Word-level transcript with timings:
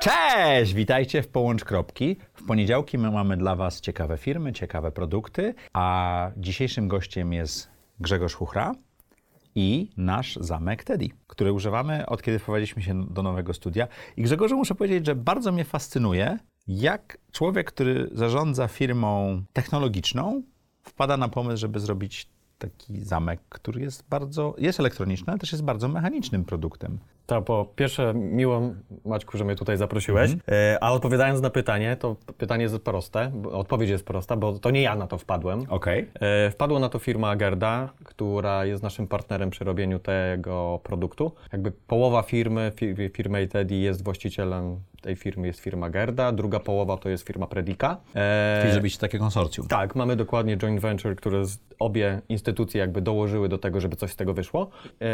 Cześć! 0.00 0.74
Witajcie 0.74 1.22
w 1.22 1.28
Połącz 1.28 1.64
Kropki. 1.64 2.16
W 2.34 2.46
poniedziałki 2.46 2.98
my 2.98 3.10
mamy 3.10 3.36
dla 3.36 3.56
Was 3.56 3.80
ciekawe 3.80 4.18
firmy, 4.18 4.52
ciekawe 4.52 4.92
produkty, 4.92 5.54
a 5.72 6.30
dzisiejszym 6.36 6.88
gościem 6.88 7.32
jest 7.32 7.68
Grzegorz 8.00 8.34
Chuchra 8.34 8.74
i 9.54 9.90
nasz 9.96 10.38
zamek 10.40 10.84
Teddy, 10.84 11.08
który 11.26 11.52
używamy 11.52 12.06
od 12.06 12.22
kiedy 12.22 12.38
wprowadziliśmy 12.38 12.82
się 12.82 13.06
do 13.06 13.22
nowego 13.22 13.54
studia. 13.54 13.88
I 14.16 14.22
Grzegorzu 14.22 14.56
muszę 14.56 14.74
powiedzieć, 14.74 15.06
że 15.06 15.14
bardzo 15.14 15.52
mnie 15.52 15.64
fascynuje, 15.64 16.38
jak 16.68 17.18
człowiek, 17.32 17.72
który 17.72 18.10
zarządza 18.12 18.68
firmą 18.68 19.42
technologiczną, 19.52 20.42
wpada 20.82 21.16
na 21.16 21.28
pomysł, 21.28 21.56
żeby 21.56 21.80
zrobić 21.80 22.28
taki 22.58 23.00
zamek, 23.00 23.40
który 23.48 23.80
jest 23.80 24.04
bardzo, 24.08 24.54
jest 24.58 24.80
elektroniczny, 24.80 25.32
ale 25.32 25.38
też 25.38 25.52
jest 25.52 25.64
bardzo 25.64 25.88
mechanicznym 25.88 26.44
produktem. 26.44 26.98
Po 27.46 27.66
pierwsze, 27.76 28.12
miło 28.14 28.60
Maćku, 29.04 29.38
że 29.38 29.44
mnie 29.44 29.56
tutaj 29.56 29.76
zaprosiłeś. 29.76 30.30
E, 30.48 30.78
a 30.80 30.92
odpowiadając 30.92 31.40
na 31.40 31.50
pytanie, 31.50 31.96
to 31.96 32.16
pytanie 32.38 32.62
jest 32.62 32.78
proste, 32.78 33.32
odpowiedź 33.52 33.90
jest 33.90 34.04
prosta, 34.06 34.36
bo 34.36 34.52
to 34.58 34.70
nie 34.70 34.82
ja 34.82 34.96
na 34.96 35.06
to 35.06 35.18
wpadłem. 35.18 35.60
Okej. 35.68 36.08
E, 36.20 36.50
Wpadła 36.50 36.80
na 36.80 36.88
to 36.88 36.98
firma 36.98 37.36
Gerda, 37.36 37.88
która 38.04 38.64
jest 38.64 38.82
naszym 38.82 39.06
partnerem 39.06 39.50
przy 39.50 39.64
robieniu 39.64 39.98
tego 39.98 40.80
produktu. 40.82 41.32
Jakby 41.52 41.72
połowa 41.72 42.22
firmy, 42.22 42.72
fi- 42.76 43.10
firmy 43.10 43.48
Teddy 43.48 43.74
jest 43.74 44.04
właścicielem 44.04 44.80
tej 45.02 45.16
firmy, 45.16 45.46
jest 45.46 45.60
firma 45.60 45.90
Gerda, 45.90 46.32
druga 46.32 46.60
połowa 46.60 46.96
to 46.96 47.08
jest 47.08 47.26
firma 47.26 47.46
Predica. 47.46 47.96
E, 48.14 48.58
Czyli 48.60 48.72
zrobić 48.72 48.98
takie 48.98 49.18
konsorcjum. 49.18 49.66
tak, 49.68 49.94
mamy 49.96 50.16
dokładnie 50.16 50.56
joint 50.56 50.80
venture, 50.80 51.16
które 51.16 51.42
obie 51.78 52.20
instytucje 52.28 52.80
jakby 52.80 53.00
dołożyły 53.00 53.48
do 53.48 53.58
tego, 53.58 53.80
żeby 53.80 53.96
coś 53.96 54.10
z 54.12 54.16
tego 54.16 54.34
wyszło. 54.34 54.70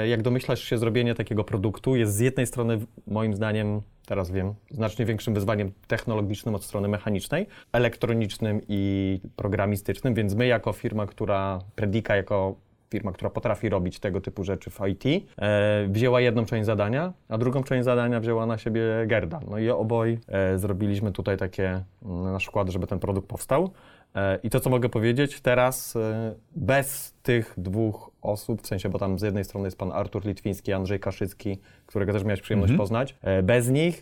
Jak 0.09 0.23
domyślasz 0.23 0.61
się, 0.61 0.79
zrobienie 0.79 1.15
takiego 1.15 1.45
produktu 1.45 1.97
jest 1.97 2.06
z 2.07 2.19
jednej 2.19 2.47
strony, 2.47 2.79
moim 3.07 3.35
zdaniem, 3.35 3.83
teraz 4.07 4.31
wiem, 4.31 4.55
znacznie 4.71 5.07
większym 5.07 5.35
wyzwaniem 5.35 5.73
technologicznym 5.87 6.55
od 6.55 6.65
strony 6.65 6.89
mechanicznej, 6.89 7.47
elektronicznym 7.73 8.61
i 8.69 9.21
programistycznym, 9.37 10.15
więc 10.15 10.35
my 10.35 10.47
jako 10.47 10.73
firma, 10.73 11.07
która, 11.07 11.59
Predica 11.75 12.17
jako 12.17 12.67
firma, 12.91 13.13
która 13.13 13.31
potrafi 13.31 13.69
robić 13.69 14.01
tego 14.01 14.21
typu 14.21 14.45
rzeczy 14.45 14.71
w 14.71 14.81
IT, 14.89 15.05
e, 15.39 15.87
wzięła 15.89 16.21
jedną 16.21 16.45
część 16.45 16.67
zadania, 16.67 17.13
a 17.29 17.39
drugą 17.39 17.63
część 17.63 17.85
zadania 17.85 18.21
wzięła 18.21 18.47
na 18.47 18.59
siebie 18.59 18.83
Gerda. 19.07 19.41
No 19.51 19.59
i 19.59 19.71
oboj 19.71 20.19
e, 20.29 20.59
zrobiliśmy 20.59 21.13
tutaj 21.13 21.37
takie 21.37 21.85
nasz 22.03 22.47
wkład, 22.47 22.69
żeby 22.69 22.87
ten 22.87 22.99
produkt 22.99 23.29
powstał. 23.29 23.71
E, 24.17 24.39
I 24.43 24.51
to, 24.51 24.61
co 24.61 24.71
mogę 24.71 24.89
powiedzieć, 24.89 25.41
teraz 25.41 25.97
e, 25.97 26.35
bez 26.57 27.15
tych 27.23 27.55
dwóch 27.57 28.11
osób, 28.23 28.63
w 28.63 28.67
sensie, 28.67 28.89
bo 28.89 28.99
tam 28.99 29.19
z 29.19 29.23
jednej 29.23 29.45
strony 29.45 29.67
jest 29.67 29.79
pan 29.79 29.93
Artur 29.93 30.27
Litwiński, 30.27 30.73
Andrzej 30.73 31.01
Kaszycki, 31.01 31.59
którego 31.87 32.13
też 32.13 32.25
miałeś 32.25 32.41
przyjemność 32.41 32.73
poznać, 32.73 33.17
e, 33.23 33.43
bez 33.43 33.69
nich, 33.69 34.01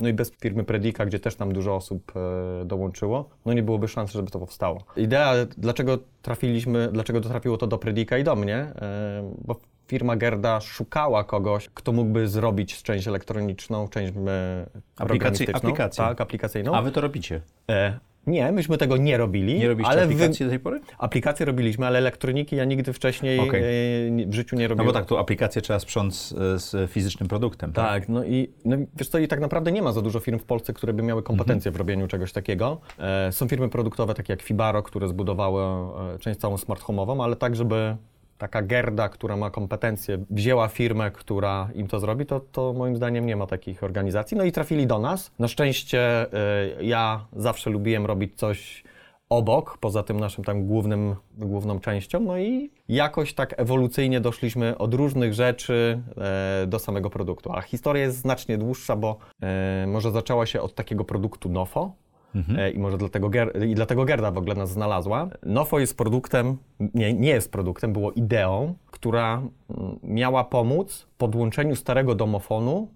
no 0.00 0.08
i 0.08 0.12
bez 0.12 0.30
firmy 0.30 0.64
Predika, 0.64 1.06
gdzie 1.06 1.20
też 1.20 1.34
tam 1.34 1.52
dużo 1.52 1.74
osób 1.76 2.12
dołączyło, 2.64 3.28
no 3.46 3.52
nie 3.52 3.62
byłoby 3.62 3.88
szans, 3.88 4.12
żeby 4.12 4.30
to 4.30 4.38
powstało. 4.38 4.84
Idea, 4.96 5.34
dlaczego 5.58 5.98
trafiliśmy, 6.22 6.88
dlaczego 6.92 7.20
trafiło 7.20 7.56
to 7.56 7.66
do 7.66 7.78
Predika 7.78 8.18
i 8.18 8.24
do 8.24 8.36
mnie, 8.36 8.72
bo 9.44 9.56
firma 9.86 10.16
Gerda 10.16 10.60
szukała 10.60 11.24
kogoś, 11.24 11.68
kto 11.74 11.92
mógłby 11.92 12.28
zrobić 12.28 12.82
część 12.82 13.08
elektroniczną, 13.08 13.88
część 13.88 14.12
programistyczną. 14.96 15.54
aplikację. 15.58 16.04
Tak, 16.04 16.20
aplikacyjną. 16.20 16.74
A 16.74 16.82
wy 16.82 16.90
to 16.90 17.00
robicie? 17.00 17.40
E, 17.70 17.98
nie, 18.26 18.52
myśmy 18.52 18.78
tego 18.78 18.96
nie 18.96 19.16
robili. 19.16 19.58
Nie 19.58 19.68
robiliście 19.68 19.92
ale 19.92 20.02
aplikacji 20.02 20.44
do 20.46 20.50
tej 20.50 20.60
pory? 20.60 20.80
Aplikacje 20.98 21.46
robiliśmy, 21.46 21.86
ale 21.86 21.98
elektroniki 21.98 22.56
ja 22.56 22.64
nigdy 22.64 22.92
wcześniej 22.92 23.38
Okej. 23.40 23.62
e, 24.22 24.26
w 24.26 24.34
życiu 24.34 24.56
nie 24.56 24.62
No 24.64 24.68
robiłem. 24.68 24.86
bo 24.86 24.92
tak, 24.92 25.06
tu 25.06 25.18
aplikację 25.18 25.62
trzeba 25.62 25.78
sprząc 25.78 26.34
e, 26.54 26.58
z 26.58 26.90
fizycznym 26.90 27.28
produktem, 27.28 27.72
tak? 27.72 27.86
Tak, 27.86 28.08
no 28.08 28.24
i 28.24 28.50
no, 28.64 28.76
wiesz 28.96 29.08
co, 29.08 29.18
i 29.18 29.28
tak 29.28 29.40
naprawdę 29.40 29.72
nie 29.72 29.82
ma 29.82 29.92
za 29.92 30.02
dużo 30.02 30.20
firm 30.20 30.38
w 30.38 30.44
Polsce, 30.44 30.72
które 30.72 30.92
by 30.92 31.02
miały 31.02 31.22
kompetencje 31.22 31.70
w 31.70 31.76
robieniu 31.76 32.06
czegoś 32.08 32.32
takiego. 32.32 32.80
E, 32.98 33.32
są 33.32 33.48
firmy 33.48 33.68
produktowe 33.68 34.14
takie 34.14 34.32
jak 34.32 34.42
Fibaro, 34.42 34.82
które 34.82 35.08
zbudowały 35.08 35.62
część 36.18 36.40
całą 36.40 36.56
smart 36.58 36.82
home'ową, 36.82 37.24
ale 37.24 37.36
tak, 37.36 37.56
żeby 37.56 37.96
taka 38.38 38.62
Gerda, 38.62 39.08
która 39.08 39.36
ma 39.36 39.50
kompetencje, 39.50 40.18
wzięła 40.30 40.68
firmę, 40.68 41.10
która 41.10 41.68
im 41.74 41.86
to 41.86 42.00
zrobi, 42.00 42.26
to, 42.26 42.40
to 42.40 42.72
moim 42.72 42.96
zdaniem 42.96 43.26
nie 43.26 43.36
ma 43.36 43.46
takich 43.46 43.82
organizacji. 43.82 44.36
No 44.36 44.44
i 44.44 44.52
trafili 44.52 44.86
do 44.86 44.98
nas. 44.98 45.30
Na 45.38 45.48
szczęście 45.48 46.00
e, 46.00 46.84
ja 46.84 47.26
zawsze 47.32 47.70
lubiłem 47.70 48.06
robić 48.06 48.36
coś 48.36 48.84
obok, 49.28 49.78
poza 49.78 50.02
tym 50.02 50.20
naszym 50.20 50.44
tam 50.44 50.66
głównym, 50.66 51.14
główną 51.38 51.80
częścią, 51.80 52.20
no 52.20 52.38
i 52.38 52.70
jakoś 52.88 53.34
tak 53.34 53.54
ewolucyjnie 53.56 54.20
doszliśmy 54.20 54.78
od 54.78 54.94
różnych 54.94 55.34
rzeczy 55.34 56.02
e, 56.16 56.66
do 56.66 56.78
samego 56.78 57.10
produktu. 57.10 57.52
A 57.52 57.62
historia 57.62 58.02
jest 58.02 58.18
znacznie 58.18 58.58
dłuższa, 58.58 58.96
bo 58.96 59.18
e, 59.42 59.86
może 59.88 60.10
zaczęła 60.10 60.46
się 60.46 60.60
od 60.60 60.74
takiego 60.74 61.04
produktu 61.04 61.48
Nofo, 61.48 61.92
E, 62.58 62.70
I 62.70 62.78
może 62.78 62.98
dlatego, 62.98 63.28
Ger- 63.30 63.66
i 63.68 63.74
dlatego 63.74 64.04
Gerda 64.04 64.30
w 64.30 64.38
ogóle 64.38 64.54
nas 64.54 64.70
znalazła. 64.70 65.28
Nofo 65.42 65.78
jest 65.78 65.96
produktem, 65.96 66.56
nie, 66.94 67.14
nie 67.14 67.28
jest 67.30 67.52
produktem, 67.52 67.92
było 67.92 68.12
ideą, 68.12 68.74
która 68.90 69.34
mm, 69.34 69.98
miała 70.02 70.44
pomóc 70.44 70.98
w 71.00 71.14
podłączeniu 71.16 71.76
starego 71.76 72.14
domofonu 72.14 72.88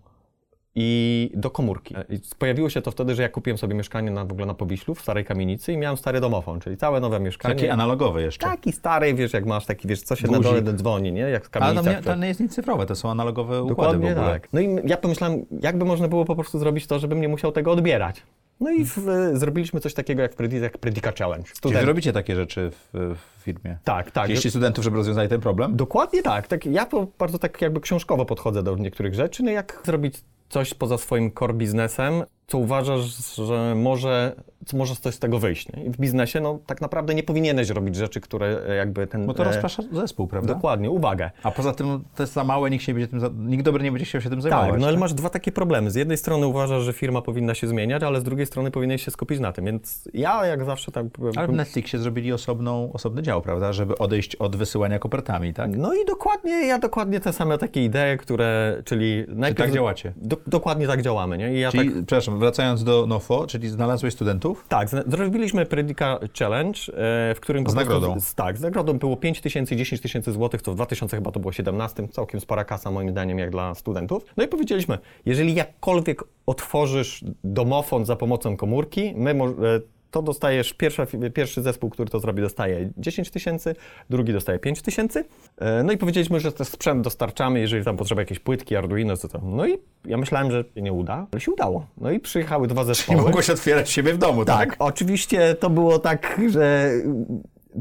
i 0.74 1.30
do 1.34 1.50
komórki. 1.50 1.96
E, 1.96 2.04
I 2.08 2.20
pojawiło 2.38 2.70
się 2.70 2.82
to 2.82 2.90
wtedy, 2.90 3.14
że 3.14 3.22
ja 3.22 3.28
kupiłem 3.28 3.58
sobie 3.58 3.74
mieszkanie 3.74 4.10
na, 4.10 4.24
w 4.24 4.32
ogóle 4.32 4.46
na 4.46 4.54
Powiślu, 4.54 4.94
w 4.94 5.00
starej 5.02 5.24
kamienicy 5.24 5.72
i 5.72 5.76
miałem 5.76 5.96
stary 5.96 6.20
domofon, 6.20 6.60
czyli 6.60 6.76
całe 6.76 7.00
nowe 7.00 7.20
mieszkanie. 7.20 7.54
Taki 7.54 7.68
analogowy 7.68 8.22
jeszcze. 8.22 8.46
Taki 8.46 8.72
stary, 8.72 9.14
wiesz, 9.14 9.32
jak 9.32 9.46
masz 9.46 9.66
taki, 9.66 9.88
wiesz, 9.88 10.02
co 10.02 10.16
się 10.16 10.28
na 10.28 10.40
dole 10.40 10.62
dzwoni, 10.62 11.12
nie? 11.12 11.20
Jak 11.20 11.44
w 11.48 11.56
Ale 11.56 11.82
to 11.82 11.90
nie, 11.90 12.02
to 12.02 12.14
nie 12.14 12.28
jest 12.28 12.40
nic 12.40 12.54
cyfrowe, 12.54 12.86
to 12.86 12.94
są 12.94 13.10
analogowe 13.10 13.62
układy 13.62 13.98
w 13.98 14.00
Dokładnie 14.00 14.12
ogóle. 14.12 14.32
tak. 14.32 14.48
No 14.52 14.60
i 14.60 14.76
ja 14.86 14.96
pomyślałem, 14.96 15.46
jakby 15.62 15.84
można 15.84 16.08
było 16.08 16.24
po 16.24 16.34
prostu 16.34 16.58
zrobić 16.58 16.86
to, 16.86 16.98
żebym 16.98 17.20
nie 17.20 17.28
musiał 17.28 17.52
tego 17.52 17.72
odbierać. 17.72 18.22
No 18.62 18.70
i 18.70 18.84
w, 18.84 18.98
zrobiliśmy 19.32 19.80
coś 19.80 19.94
takiego 19.94 20.22
jak, 20.22 20.34
Predica, 20.34 20.62
jak 20.64 20.78
Predica 20.78 21.12
Challenge. 21.18 21.44
Czyli 21.44 21.58
Student- 21.58 21.80
wy 21.80 21.86
robicie 21.86 22.12
takie 22.12 22.36
rzeczy 22.36 22.70
w, 22.70 23.14
w 23.14 23.42
firmie? 23.42 23.78
Tak, 23.84 24.10
tak. 24.10 24.30
Jeśli 24.30 24.50
studentów, 24.50 24.84
żeby 24.84 24.96
rozwiązali 24.96 25.28
ten 25.28 25.40
problem? 25.40 25.76
Dokładnie 25.76 26.22
tak. 26.22 26.46
tak. 26.46 26.66
Ja 26.66 26.86
bardzo 27.18 27.38
tak 27.38 27.62
jakby 27.62 27.80
książkowo 27.80 28.24
podchodzę 28.24 28.62
do 28.62 28.76
niektórych 28.76 29.14
rzeczy. 29.14 29.42
No 29.42 29.50
jak 29.50 29.82
zrobić 29.84 30.14
coś 30.48 30.74
poza 30.74 30.98
swoim 30.98 31.32
core 31.38 31.54
biznesem, 31.54 32.22
co 32.46 32.58
uważasz, 32.58 33.36
że 33.36 33.74
może, 33.76 34.32
co 34.66 34.76
może 34.76 34.96
coś 34.96 35.14
z 35.14 35.18
tego 35.18 35.38
wyjść. 35.38 35.72
Nie? 35.72 35.84
I 35.84 35.90
w 35.90 35.96
biznesie 35.96 36.40
no 36.40 36.58
tak 36.66 36.80
naprawdę 36.80 37.14
nie 37.14 37.22
powinieneś 37.22 37.68
robić 37.68 37.96
rzeczy, 37.96 38.20
które 38.20 38.60
e, 38.68 38.74
jakby 38.74 39.06
ten... 39.06 39.26
Bo 39.26 39.34
to 39.34 39.42
e, 39.42 39.46
rozprasza 39.46 39.82
zespół, 39.92 40.26
prawda? 40.26 40.54
Dokładnie, 40.54 40.90
uwagę. 40.90 41.30
A 41.42 41.50
poza 41.50 41.72
tym 41.72 42.04
to 42.14 42.22
jest 42.22 42.32
za 42.32 42.44
małe, 42.44 42.70
nikt, 42.70 42.84
się 42.84 42.92
nie 42.92 42.94
będzie 42.94 43.08
tym 43.08 43.20
za... 43.20 43.30
nikt 43.38 43.64
dobry 43.64 43.84
nie 43.84 43.92
będzie 43.92 44.06
chciał 44.06 44.20
się 44.20 44.30
tym 44.30 44.42
zajmować. 44.42 44.70
Tak, 44.70 44.80
no 44.80 44.86
ale 44.86 44.98
masz 44.98 45.14
dwa 45.14 45.30
takie 45.30 45.52
problemy. 45.52 45.90
Z 45.90 45.94
jednej 45.94 46.16
strony 46.16 46.46
uważasz, 46.46 46.82
że 46.82 46.92
firma 46.92 47.22
powinna 47.22 47.54
się 47.54 47.66
zmieniać, 47.66 48.02
ale 48.02 48.20
z 48.20 48.24
drugiej 48.24 48.46
strony 48.46 48.70
powinieneś 48.70 49.04
się 49.04 49.10
skupić 49.10 49.40
na 49.40 49.52
tym. 49.52 49.64
Więc 49.64 50.08
ja 50.14 50.46
jak 50.46 50.64
zawsze 50.64 50.92
tak... 50.92 51.06
Ale 51.36 51.48
w 51.48 51.52
Netflixie 51.52 51.98
zrobili 51.98 52.32
osobną, 52.32 52.92
osobny 52.92 53.22
dział, 53.22 53.42
prawda? 53.42 53.72
Żeby 53.72 53.98
odejść 53.98 54.36
od 54.36 54.56
wysyłania 54.56 54.98
kopertami, 54.98 55.54
tak? 55.54 55.76
No 55.76 55.94
i 55.94 56.04
dokładnie, 56.06 56.66
ja 56.66 56.78
dokładnie 56.78 57.20
te 57.20 57.32
same 57.32 57.58
takie 57.58 57.84
idee, 57.84 58.18
które, 58.18 58.82
czyli 58.84 59.24
najpierw... 59.28 59.68
tak 59.68 59.74
działacie? 59.74 60.12
Do, 60.16 60.36
dokładnie 60.46 60.86
tak 60.86 61.02
działamy, 61.02 61.38
nie? 61.38 61.54
I 61.54 61.60
ja 61.60 61.70
Czyli, 61.70 61.90
tak... 61.90 62.04
przepraszam, 62.06 62.31
wracając 62.38 62.84
do 62.84 63.06
Nofo, 63.06 63.46
czyli 63.46 63.68
znalazłeś 63.68 64.14
studentów? 64.14 64.64
Tak, 64.68 64.88
zrobiliśmy 65.06 65.66
Predica 65.66 66.18
Challenge, 66.38 66.78
e, 66.88 67.34
w 67.34 67.38
którym... 67.40 67.62
Z 67.62 67.64
prostu- 67.64 67.80
nagrodą. 67.92 68.20
z- 68.20 68.34
Tak, 68.34 68.58
z 68.58 68.60
nagrodą 68.60 68.98
było 68.98 69.16
5 69.16 69.40
tysięcy, 69.40 69.76
10 69.76 70.02
tysięcy 70.02 70.32
złotych, 70.32 70.62
to 70.62 70.72
w 70.72 70.74
2000 70.74 71.16
chyba 71.16 71.30
to 71.32 71.40
było 71.40 71.52
17, 71.52 72.08
całkiem 72.08 72.40
spora 72.40 72.64
kasa 72.64 72.90
moim 72.90 73.10
zdaniem 73.10 73.38
jak 73.38 73.50
dla 73.50 73.74
studentów. 73.74 74.24
No 74.36 74.44
i 74.44 74.48
powiedzieliśmy, 74.48 74.98
jeżeli 75.26 75.54
jakkolwiek 75.54 76.24
otworzysz 76.46 77.24
domofon 77.44 78.04
za 78.04 78.16
pomocą 78.16 78.56
komórki, 78.56 79.12
my 79.16 79.30
e, 79.30 79.80
to 80.12 80.22
dostajesz, 80.22 80.72
pierwsza, 80.74 81.06
pierwszy 81.34 81.62
zespół, 81.62 81.90
który 81.90 82.10
to 82.10 82.20
zrobi, 82.20 82.42
dostaje 82.42 82.90
10 82.96 83.30
tysięcy, 83.30 83.74
drugi 84.10 84.32
dostaje 84.32 84.58
5 84.58 84.82
tysięcy. 84.82 85.24
E, 85.58 85.82
No 85.82 85.92
i 85.92 85.98
powiedzieliśmy, 85.98 86.40
że 86.40 86.52
ten 86.52 86.66
sprzęt 86.66 87.02
dostarczamy, 87.04 87.60
jeżeli 87.60 87.84
tam 87.84 87.96
potrzeba 87.96 88.20
jakieś 88.22 88.38
płytki, 88.38 88.76
Arduino, 88.76 89.16
co 89.16 89.28
tam. 89.28 89.40
No 89.56 89.66
i 89.66 89.78
ja 90.04 90.16
myślałem, 90.16 90.50
że 90.50 90.64
się 90.74 90.82
nie 90.82 90.92
uda, 90.92 91.26
ale 91.32 91.40
się 91.40 91.52
udało. 91.52 91.86
No 91.98 92.10
i 92.10 92.20
przyjechały 92.20 92.68
dwa 92.68 92.84
zespoły. 92.84 93.22
mogłeś 93.22 93.50
otwierać 93.50 93.90
siebie 93.90 94.14
w 94.14 94.18
domu, 94.18 94.44
tak? 94.44 94.68
Tak, 94.70 94.76
oczywiście 94.78 95.54
to 95.54 95.70
było 95.70 95.98
tak, 95.98 96.40
że 96.48 96.90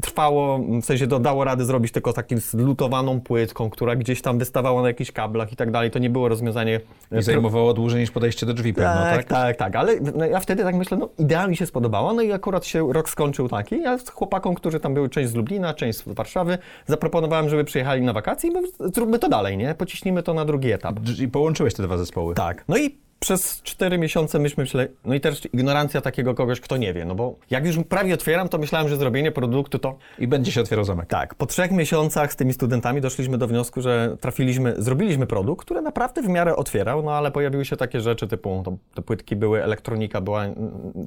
trwało, 0.00 0.58
w 0.58 0.84
sensie 0.84 1.06
to 1.06 1.18
dało 1.18 1.44
radę 1.44 1.64
zrobić 1.64 1.92
tylko 1.92 2.12
takim 2.12 2.38
zlutowaną 2.38 3.20
płytką, 3.20 3.70
która 3.70 3.96
gdzieś 3.96 4.22
tam 4.22 4.38
wystawała 4.38 4.82
na 4.82 4.88
jakichś 4.88 5.12
kablach 5.12 5.52
i 5.52 5.56
tak 5.56 5.70
dalej. 5.70 5.90
To 5.90 5.98
nie 5.98 6.10
było 6.10 6.28
rozwiązanie... 6.28 6.80
I 7.18 7.22
zajmowało 7.22 7.74
dłużej 7.74 8.00
niż 8.00 8.10
podejście 8.10 8.46
do 8.46 8.54
drzwi 8.54 8.74
pewno, 8.74 9.00
tak, 9.02 9.16
tak? 9.16 9.26
tak, 9.26 9.56
tak, 9.56 9.76
ale 9.76 10.00
no, 10.14 10.24
ja 10.24 10.40
wtedy 10.40 10.62
tak 10.62 10.74
myślę, 10.74 10.98
no 10.98 11.08
idea 11.18 11.46
mi 11.46 11.56
się 11.56 11.66
spodobała, 11.66 12.12
no 12.12 12.22
i 12.22 12.32
akurat 12.32 12.66
się 12.66 12.92
rok 12.92 13.10
skończył 13.10 13.48
taki, 13.48 13.80
ja 13.80 13.98
z 13.98 14.08
chłopakom, 14.08 14.54
którzy 14.54 14.80
tam 14.80 14.94
były, 14.94 15.08
część 15.08 15.30
z 15.30 15.34
Lublina, 15.34 15.74
część 15.74 15.98
z 15.98 16.02
Warszawy, 16.06 16.58
zaproponowałem, 16.86 17.48
żeby 17.48 17.64
przyjechali 17.64 18.02
na 18.02 18.12
wakacje 18.12 18.50
i 18.50 18.52
my 18.52 18.62
zróbmy 18.94 19.18
to 19.18 19.28
dalej, 19.28 19.56
nie? 19.56 19.74
Pociśnijmy 19.74 20.22
to 20.22 20.34
na 20.34 20.44
drugi 20.44 20.72
etap. 20.72 21.00
I 21.20 21.28
połączyłeś 21.28 21.74
te 21.74 21.82
dwa 21.82 21.98
zespoły. 21.98 22.34
Tak. 22.34 22.64
No 22.68 22.76
i 22.76 22.98
przez 23.22 23.62
4 23.62 23.98
miesiące 23.98 24.38
myśmy 24.38 24.62
myśleli, 24.62 24.88
no 25.04 25.14
i 25.14 25.20
też 25.20 25.48
ignorancja 25.52 26.00
takiego 26.00 26.34
kogoś, 26.34 26.60
kto 26.60 26.76
nie 26.76 26.92
wie, 26.92 27.04
no 27.04 27.14
bo 27.14 27.36
jak 27.50 27.66
już 27.66 27.76
prawie 27.88 28.14
otwieram, 28.14 28.48
to 28.48 28.58
myślałem, 28.58 28.88
że 28.88 28.96
zrobienie 28.96 29.32
produktu 29.32 29.78
to 29.78 29.98
I 30.18 30.28
będzie 30.28 30.52
się 30.52 30.60
otwierał 30.60 30.84
zamek. 30.84 31.08
tak, 31.08 31.34
po 31.34 31.46
trzech 31.46 31.70
miesiącach 31.70 32.32
z 32.32 32.36
tymi 32.36 32.52
studentami 32.52 33.00
doszliśmy 33.00 33.38
do 33.38 33.46
wniosku, 33.46 33.80
że 33.80 34.16
trafiliśmy, 34.20 34.74
zrobiliśmy 34.78 35.26
produkt, 35.26 35.64
który 35.64 35.82
naprawdę 35.82 36.22
w 36.22 36.28
miarę 36.28 36.56
otwierał, 36.56 37.02
no 37.02 37.12
ale 37.12 37.30
pojawiły 37.30 37.64
się 37.64 37.76
takie 37.76 38.00
rzeczy 38.00 38.28
typu, 38.28 38.62
to, 38.64 38.76
te 38.94 39.02
płytki 39.02 39.36
były, 39.36 39.64
elektronika 39.64 40.20
była 40.20 40.44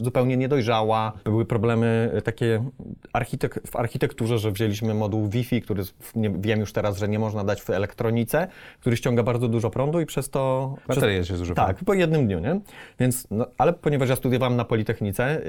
zupełnie 0.01 0.37
niedojrzała, 0.37 1.13
były 1.23 1.45
problemy 1.45 2.11
e, 2.13 2.21
takie 2.21 2.63
architek 3.13 3.59
w 3.67 3.75
architekturze, 3.75 4.39
że 4.39 4.51
wzięliśmy 4.51 4.93
moduł 4.93 5.29
Wi-Fi, 5.29 5.61
który 5.61 5.83
nie, 6.15 6.29
wiem 6.29 6.59
już 6.59 6.73
teraz, 6.73 6.97
że 6.97 7.07
nie 7.07 7.19
można 7.19 7.43
dać 7.43 7.61
w 7.61 7.69
elektronice, 7.69 8.47
który 8.79 8.97
ściąga 8.97 9.23
bardzo 9.23 9.47
dużo 9.47 9.69
prądu 9.69 9.99
i 10.01 10.05
przez 10.05 10.29
to... 10.29 10.75
przez, 10.87 10.95
Baterie 10.95 11.25
się 11.25 11.37
zużywa. 11.37 11.65
tak, 11.65 11.83
po 11.85 11.93
jednym 12.05 12.27
dniu, 12.27 12.39
nie? 12.39 12.59
Więc, 12.99 13.27
no, 13.31 13.47
ale 13.57 13.73
ponieważ 13.73 14.09
ja 14.09 14.15
studiowałem 14.15 14.55
na 14.55 14.65
Politechnice, 14.65 15.41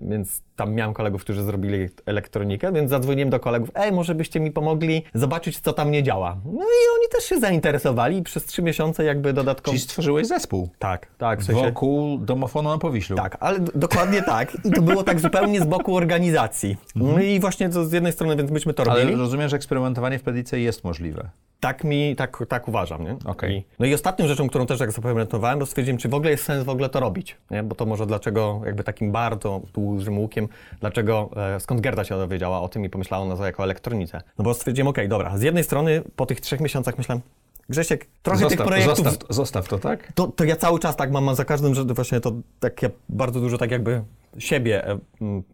yy, 0.00 0.08
więc 0.10 0.42
tam 0.56 0.74
miałem 0.74 0.94
kolegów, 0.94 1.20
którzy 1.22 1.42
zrobili 1.42 1.88
elektronikę, 2.06 2.72
więc 2.72 2.90
zadzwoniłem 2.90 3.30
do 3.30 3.40
kolegów, 3.40 3.70
ej, 3.74 3.92
może 3.92 4.14
byście 4.14 4.40
mi 4.40 4.50
pomogli 4.50 5.02
zobaczyć, 5.14 5.60
co 5.60 5.72
tam 5.72 5.90
nie 5.90 6.02
działa. 6.02 6.36
No 6.44 6.62
i 6.62 6.82
oni 6.98 7.08
też 7.12 7.24
się 7.24 7.40
zainteresowali 7.40 8.16
i 8.16 8.22
przez 8.22 8.44
trzy 8.44 8.62
miesiące 8.62 9.04
jakby 9.04 9.32
dodatkowo... 9.32 9.72
Czyli 9.72 9.80
stworzyłeś 9.80 10.26
zespół 10.26 10.68
Tak, 10.78 11.06
tak, 11.18 11.40
w 11.40 11.44
sensie... 11.44 11.62
wokół 11.62 12.18
domofonu 12.18 12.68
na 12.68 12.78
Powiślu. 12.78 13.16
Tak, 13.16 13.36
ale 13.40 13.60
dokładnie 13.74 14.22
tak. 14.22 14.56
I 14.64 14.70
to 14.70 14.82
było 14.82 15.02
tak 15.02 15.20
zupełnie 15.20 15.60
z 15.60 15.64
boku 15.64 15.96
organizacji. 15.96 16.76
No 16.94 17.20
i 17.20 17.40
właśnie 17.40 17.70
z 17.72 17.92
jednej 17.92 18.12
strony, 18.12 18.36
więc 18.36 18.50
myśmy 18.50 18.74
to 18.74 18.82
Ale 18.82 19.00
robili. 19.00 19.18
rozumiem, 19.18 19.48
że 19.48 19.56
eksperymentowanie 19.56 20.18
w 20.18 20.22
Predice 20.22 20.60
jest 20.60 20.84
możliwe. 20.84 21.30
Tak 21.60 21.84
mi, 21.84 22.16
tak, 22.16 22.44
tak 22.48 22.68
uważam, 22.68 23.04
nie? 23.04 23.16
Okej. 23.24 23.56
I, 23.56 23.64
no 23.78 23.86
i 23.86 23.94
ostatnią 23.94 24.28
rzeczą, 24.28 24.48
którą 24.48 24.66
też 24.66 24.80
jak 24.80 24.92
zapamiętowałem, 24.92 25.60
to 25.60 25.66
stwierdziłem, 25.66 25.98
czy 25.98 26.08
w 26.08 26.14
ogóle 26.14 26.30
jest 26.30 26.44
sens 26.44 26.64
w 26.64 26.68
ogóle 26.68 26.88
to 26.88 27.00
robić, 27.00 27.36
nie? 27.50 27.62
Bo 27.62 27.74
to 27.74 27.86
może 27.86 28.06
dlaczego, 28.06 28.60
jakby 28.66 28.84
takim 28.84 29.12
bardzo 29.12 29.60
dużym 29.74 30.18
łukiem, 30.18 30.48
dlaczego, 30.80 31.30
e, 31.56 31.60
skąd 31.60 31.80
Gerda 31.80 32.04
się 32.04 32.14
dowiedziała 32.14 32.60
o 32.60 32.68
tym 32.68 32.84
i 32.84 32.90
pomyślała 32.90 33.24
o 33.24 33.28
nas 33.28 33.40
jako 33.40 33.64
elektronice. 33.64 34.20
No 34.38 34.44
bo 34.44 34.54
stwierdziłem, 34.54 34.88
okej, 34.88 35.08
dobra, 35.08 35.38
z 35.38 35.42
jednej 35.42 35.64
strony 35.64 36.02
po 36.16 36.26
tych 36.26 36.40
trzech 36.40 36.60
miesiącach 36.60 36.98
myślałem, 36.98 37.22
Grzesiek, 37.68 38.06
trochę 38.22 38.40
tych 38.40 38.48
Zostaw, 38.48 38.66
projektów... 38.66 39.04
zostaw, 39.04 39.34
zostaw 39.34 39.68
to, 39.68 39.78
tak? 39.78 40.12
To, 40.12 40.26
to 40.26 40.44
ja 40.44 40.56
cały 40.56 40.78
czas 40.78 40.96
tak 40.96 41.12
mam, 41.12 41.24
mam 41.24 41.34
za 41.34 41.44
każdym, 41.44 41.74
że 41.74 41.84
właśnie 41.84 42.20
to 42.20 42.32
tak 42.60 42.82
ja 42.82 42.90
bardzo 43.08 43.40
dużo 43.40 43.58
tak 43.58 43.70
jakby 43.70 44.02
siebie 44.38 44.88
e, 44.88 44.98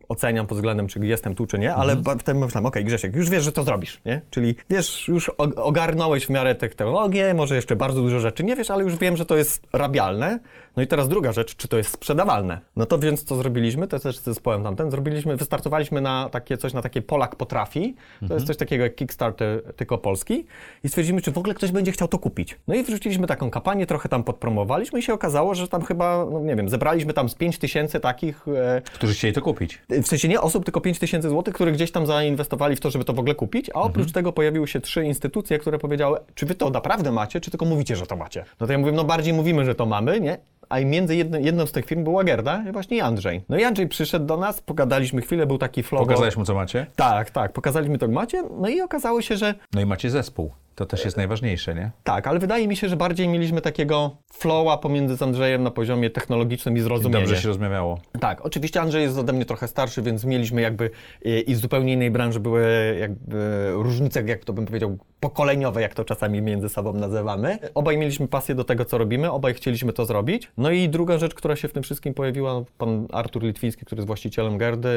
oceniam 0.09 0.47
pod 0.47 0.59
względem, 0.59 0.87
czy 0.89 0.99
jestem 1.07 1.35
tu, 1.35 1.47
czy 1.47 1.59
nie, 1.59 1.75
ale 1.75 1.93
Mhm. 1.93 2.19
wtedy 2.19 2.39
myślałem, 2.41 2.67
okej 2.67 2.85
Grzesiek, 2.85 3.17
już 3.17 3.31
wiesz, 3.31 3.45
że 3.45 3.53
to 3.53 3.63
zrobisz, 3.63 4.01
nie? 4.05 4.21
Czyli 4.31 4.55
wiesz, 4.71 5.09
już 5.09 5.29
ogarnąłeś 5.57 6.27
w 6.27 6.31
miarę 6.31 6.55
technologię, 6.55 7.35
może 7.35 7.57
jeszcze 7.57 7.77
bardzo 7.77 8.03
dużo 8.03 8.21
rzeczy 8.21 8.45
nie 8.45 8.57
wiesz, 8.57 8.71
ale 8.71 8.85
już 8.85 8.97
wiem, 8.97 9.17
że 9.17 9.27
to 9.27 9.37
jest 9.37 9.63
rabialne. 9.73 10.39
No 10.77 10.83
i 10.83 10.87
teraz 10.87 11.09
druga 11.09 11.33
rzecz, 11.33 11.57
czy 11.57 11.69
to 11.69 11.77
jest 11.77 11.91
sprzedawalne? 11.91 12.61
No 12.77 12.87
to 12.87 12.99
więc 12.99 13.25
co 13.25 13.37
zrobiliśmy, 13.37 13.87
to 13.89 13.99
też 13.99 14.19
z 14.19 14.23
zespołem 14.23 14.63
tamten, 14.65 14.91
zrobiliśmy, 14.91 15.37
wystartowaliśmy 15.37 16.01
na 16.01 16.29
takie 16.29 16.57
coś, 16.59 16.73
na 16.73 16.83
takie 16.83 17.03
Polak 17.03 17.37
potrafi, 17.37 17.95
to 17.95 18.25
Mhm. 18.25 18.37
jest 18.39 18.47
coś 18.47 18.57
takiego 18.57 18.85
jak 18.85 18.95
Kickstarter, 18.95 19.63
tylko 19.77 19.99
polski 19.99 20.47
i 20.85 20.89
stwierdziliśmy, 20.89 21.23
czy 21.23 21.31
w 21.33 21.39
ogóle 21.39 21.55
ktoś 21.55 21.71
będzie 21.73 21.93
chciał 21.93 22.09
to 22.09 22.19
kupić. 22.19 22.59
No 22.69 22.75
i 22.75 22.83
wrzuciliśmy 22.83 23.27
taką 23.27 23.51
kampanię, 23.51 23.87
trochę 23.87 24.09
tam 24.09 24.25
podpromowaliśmy 24.25 24.99
i 24.99 25.03
się 25.03 25.15
okazało, 25.15 25.55
że 25.55 25.69
tam 25.69 25.83
chyba, 25.85 26.27
no 26.33 26.41
nie 26.41 26.57
wiem, 26.57 26.69
zebraliśmy 26.69 27.13
tam 27.13 27.29
z 27.29 27.35
5 27.35 27.59
tysięcy 27.59 28.01
takich, 28.01 28.49
e, 28.49 28.83
Którzy 28.95 29.15
chcieli 29.15 29.35
to 29.35 29.43
kupić. 29.43 29.79
w 29.89 30.07
sensie 30.07 30.29
nie 30.29 30.41
osób, 30.41 30.65
tylko 30.65 30.81
5 30.81 30.99
tysięcy 30.99 31.29
złotych, 31.29 31.55
które 31.55 31.73
gdzieś 31.73 31.93
tam 31.93 32.07
zainwestowali 32.07 32.77
w 32.77 32.81
to, 32.81 32.91
żeby 32.91 33.05
to 33.05 33.13
w 33.13 33.19
ogóle 33.19 33.35
kupić, 33.35 33.71
a 33.71 33.81
oprócz 33.81 34.13
tego 34.13 34.33
pojawiły 34.33 34.69
się 34.69 34.81
trzy 34.81 35.05
instytucje, 35.05 35.59
które 35.59 35.79
powiedziały, 35.79 36.19
czy 36.35 36.47
wy 36.47 36.55
to 36.55 36.71
naprawdę 36.71 37.13
macie, 37.13 37.41
czy 37.41 37.51
tylko 37.51 37.65
mówicie, 37.67 37.97
że 37.97 38.07
to 38.07 38.17
macie. 38.17 38.45
No 38.61 38.67
to 38.67 38.73
ja 38.73 38.79
mówię, 38.79 38.93
no 38.93 39.05
bardziej 39.05 39.35
mówimy, 39.35 39.65
że 39.65 39.75
to 39.75 39.87
mamy, 39.87 40.21
nie? 40.21 40.39
A 40.69 40.81
i 40.81 40.87
między 40.87 41.17
jedno, 41.17 41.39
jedną 41.39 41.67
z 41.67 41.73
tych 41.73 41.87
firm 41.87 42.05
była 42.05 42.25
Gerda 42.25 42.65
i 42.69 42.73
właśnie 42.73 43.05
Andrzej. 43.05 43.45
No 43.49 43.59
i 43.59 43.65
Andrzej 43.65 43.89
przyszedł 43.89 44.27
do 44.27 44.37
nas, 44.37 44.61
pogadaliśmy 44.61 45.23
chwilę, 45.23 45.47
był 45.47 45.59
taki 45.59 45.83
flow. 45.83 46.03
Pokazałeś 46.03 46.37
mu, 46.37 46.45
co 46.45 46.55
macie? 46.55 46.87
Tak, 46.97 47.31
tak, 47.31 47.53
pokazaliśmy 47.53 47.99
to 47.99 48.09
macie, 48.09 48.43
no 48.61 48.69
i 48.69 48.81
okazało 48.81 49.23
się, 49.23 49.37
że 49.37 49.55
No 49.75 49.81
i 49.81 49.87
macie 49.87 50.11
zespół. 50.11 50.53
To 50.77 50.87
też 50.87 51.05
jest 51.05 51.17
najważniejsze, 51.17 51.75
nie? 51.75 51.91
tak, 52.05 52.27
ale 52.27 52.39
wydaje 52.39 52.69
mi 52.69 52.77
się, 52.77 52.89
że 52.89 52.97
bardziej 52.97 53.29
mieliśmy 53.29 53.61
takiego 53.61 54.17
flowa 54.33 54.77
pomiędzy 54.77 55.17
z 55.17 55.23
Andrzejem 55.23 55.63
na 55.63 55.71
poziomie 55.71 56.11
technologicznym 56.11 56.77
i 56.77 56.81
zrozumienia. 56.81 57.21
Dobrze 57.21 57.43
się 57.43 57.49
rozmawiało. 57.49 58.01
Tak, 58.21 58.47
oczywiście 58.47 58.81
Andrzej 58.81 59.03
jest 59.03 59.19
ode 59.19 59.33
mnie 59.33 59.45
trochę 59.45 59.69
starszy, 59.69 60.03
więc 60.03 60.25
mieliśmy 60.25 60.61
jakby 60.61 60.91
i, 61.25 61.51
i 61.51 61.55
z 61.55 61.61
zupełnie 61.61 61.93
innej 61.93 62.11
branży 62.11 62.41
były 62.41 62.97
jakby 63.01 63.71
różnice, 63.73 64.23
jak 64.23 64.45
to 64.45 64.53
bym 64.53 64.67
powiedział, 64.67 64.99
pokoleniowe, 65.21 65.83
jak 65.83 65.95
to 65.95 66.05
czasami 66.05 66.43
między 66.43 66.69
sobą 66.69 66.93
nazywamy. 66.93 67.59
Obaj 67.75 67.99
mieliśmy 67.99 68.29
pasję 68.29 68.55
do 68.55 68.65
tego, 68.65 68.85
co 68.85 68.99
robimy, 68.99 69.31
obaj 69.31 69.55
chcieliśmy 69.55 69.93
to 69.93 70.05
zrobić. 70.05 70.51
No 70.57 70.71
i 70.71 70.89
druga 70.89 71.19
rzecz, 71.19 71.35
która 71.35 71.57
się 71.57 71.69
w 71.69 71.73
tym 71.73 71.83
wszystkim 71.83 72.15
pojawiła, 72.15 72.63
pan 72.79 73.07
Artur 73.13 73.43
Litwiński, 73.43 73.85
który 73.85 73.99
jest 74.01 74.07
właścicielem 74.07 74.59
Gerdy, 74.59 74.89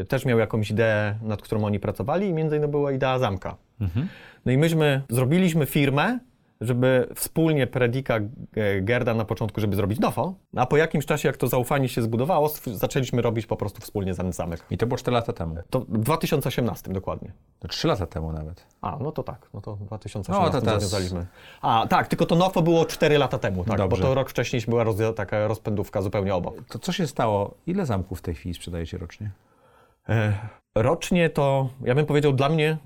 y, 0.00 0.04
też 0.04 0.24
miał 0.24 0.38
jakąś 0.38 0.70
ideę, 0.70 1.14
nad 1.22 1.42
którą 1.42 1.64
oni 1.64 1.80
pracowali 1.80 2.28
i 2.28 2.32
między 2.32 2.56
innymi 2.56 2.70
była 2.70 2.92
idea 2.92 3.18
zamka. 3.18 3.56
No 4.46 4.52
i 4.52 4.58
myśmy 4.58 5.02
zrobiliśmy 5.08 5.66
firmę, 5.66 6.18
żeby 6.60 7.08
wspólnie 7.14 7.66
Predika 7.66 8.16
e, 8.16 8.80
Gerda 8.80 9.14
na 9.14 9.24
początku, 9.24 9.60
żeby 9.60 9.76
zrobić 9.76 10.00
Nofo, 10.00 10.34
a 10.56 10.66
po 10.66 10.76
jakimś 10.76 11.06
czasie, 11.06 11.28
jak 11.28 11.36
to 11.36 11.46
zaufanie 11.46 11.88
się 11.88 12.02
zbudowało, 12.02 12.48
zaczęliśmy 12.66 13.22
robić 13.22 13.46
po 13.46 13.56
prostu 13.56 13.80
wspólnie 13.80 14.14
ten 14.14 14.32
zamek. 14.32 14.66
I 14.70 14.78
to 14.78 14.86
było 14.86 14.98
4 14.98 15.14
lata 15.14 15.32
temu. 15.32 15.56
To 15.70 15.80
w 15.80 15.98
2018 15.98 16.92
dokładnie. 16.92 17.32
To 17.58 17.68
3 17.68 17.88
lata 17.88 18.06
temu 18.06 18.32
nawet. 18.32 18.66
A, 18.80 18.96
no 19.00 19.12
to 19.12 19.22
tak, 19.22 19.48
no 19.54 19.60
to 19.60 19.76
w 19.76 19.84
2018 19.84 20.44
No, 20.44 20.50
to 20.50 20.60
teraz- 20.60 20.82
zawiązaliśmy. 20.82 21.26
A, 21.62 21.86
tak, 21.90 22.08
tylko 22.08 22.26
to 22.26 22.34
Nofo 22.34 22.62
było 22.62 22.84
4 22.84 23.18
lata 23.18 23.38
temu, 23.38 23.64
tak, 23.64 23.78
Dobrze. 23.78 24.02
bo 24.02 24.08
to 24.08 24.14
rok 24.14 24.30
wcześniej 24.30 24.62
była 24.68 24.84
roz, 24.84 24.96
taka 25.16 25.46
rozpędówka 25.48 26.02
zupełnie 26.02 26.34
obok. 26.34 26.54
To 26.68 26.78
co 26.78 26.92
się 26.92 27.06
stało? 27.06 27.54
Ile 27.66 27.86
zamków 27.86 28.18
w 28.18 28.22
tej 28.22 28.34
chwili 28.34 28.54
sprzedajecie 28.54 28.98
rocznie? 28.98 29.30
E, 30.08 30.32
rocznie 30.74 31.30
to, 31.30 31.68
ja 31.84 31.94
bym 31.94 32.06
powiedział, 32.06 32.32
dla 32.32 32.48
mnie 32.48 32.76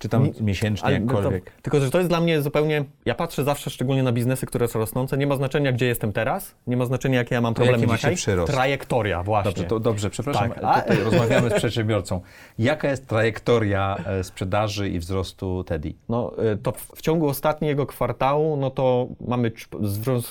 Czy 0.00 0.08
tam 0.08 0.24
Nie- 0.24 0.32
miesięcznie, 0.40 0.92
jakkolwiek? 0.92 1.44
To, 1.44 1.62
tylko, 1.62 1.80
że 1.80 1.90
to 1.90 1.98
jest 1.98 2.10
dla 2.10 2.20
mnie 2.20 2.42
zupełnie. 2.42 2.84
Ja 3.04 3.14
patrzę 3.14 3.44
zawsze 3.44 3.70
szczególnie 3.70 4.02
na 4.02 4.12
biznesy, 4.12 4.46
które 4.46 4.68
są 4.68 4.78
rosnące. 4.78 5.18
Nie 5.18 5.26
ma 5.26 5.36
znaczenia, 5.36 5.72
gdzie 5.72 5.86
jestem 5.86 6.12
teraz, 6.12 6.54
nie 6.66 6.76
ma 6.76 6.84
znaczenia, 6.84 7.18
jakie 7.18 7.34
ja 7.34 7.40
mam 7.40 7.54
To 7.54 7.62
problemy 7.62 7.86
dzisiaj. 7.86 8.16
Trajektoria, 8.46 9.22
właśnie. 9.22 9.50
Dobrze, 9.50 9.64
to 9.64 9.80
dobrze, 9.80 10.10
przepraszam, 10.10 10.48
Tak, 10.50 10.58
a- 10.64 10.80
tutaj 10.80 10.98
rozmawiamy 11.04 11.50
z 11.50 11.54
przedsiębiorcą. 11.54 12.20
Jaka 12.58 12.88
jest 12.90 13.06
trajektoria 13.06 13.96
e, 14.06 14.24
sprzedaży 14.24 14.88
i 14.88 14.98
wzrostu 14.98 15.64
Teddy? 15.64 15.94
No, 16.08 16.32
y, 16.52 16.56
to 16.56 16.72
w, 16.72 16.92
w 16.96 17.02
ciągu 17.02 17.28
ostatniego 17.28 17.86
kwartału, 17.86 18.56
no 18.56 18.70
to 18.70 19.08
mamy, 19.28 19.52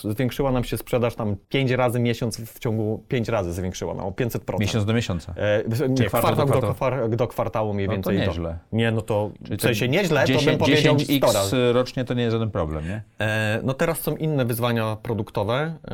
zwiększyła 0.10 0.52
nam 0.52 0.64
się 0.64 0.78
sprzedaż 0.78 1.16
tam 1.16 1.36
5 1.50 1.72
razy 1.72 2.00
miesiąc, 2.00 2.38
w 2.42 2.60
ciągu 2.60 3.04
5 3.08 3.30
razy 3.30 3.54
zwiększyła 3.54 3.94
nam 3.94 4.06
o 4.06 4.12
500%. 4.12 4.60
Miesiąc 4.60 4.86
do 4.86 4.94
miesiąca. 4.94 5.34
E, 5.38 5.64
nie, 5.90 6.06
kwartał 6.06 6.10
kwartał, 6.10 6.46
do 6.48 6.54
do, 6.68 6.74
kwartału? 6.74 7.08
kwar- 7.08 7.16
do 7.16 7.28
kwartału 7.28 7.74
mniej 7.74 7.88
No 7.88 7.94
to 7.94 8.10
więcej. 8.12 8.28
nieźle. 8.28 8.58
Nie, 8.72 8.92
no 8.92 9.02
to 9.02 9.32
Czyli 9.46 9.53
w 9.58 9.62
sensie 9.62 9.88
nieźle, 9.88 10.22
to 10.22 10.28
bym 10.28 10.38
10, 10.40 10.60
powiedział 10.60 11.00
100 11.00 11.14
10x 11.14 11.34
razy. 11.34 11.74
rocznie 11.74 12.06
to 12.06 12.14
nie 12.14 12.22
jest 12.24 12.32
żaden 12.34 12.52
problem, 12.52 12.88
nie? 12.88 13.02
E, 13.22 13.60
no 13.64 13.74
teraz 13.74 14.00
są 14.00 14.16
inne 14.16 14.46
wyzwania 14.46 14.96
produktowe, 15.04 15.54
e, 15.88 15.94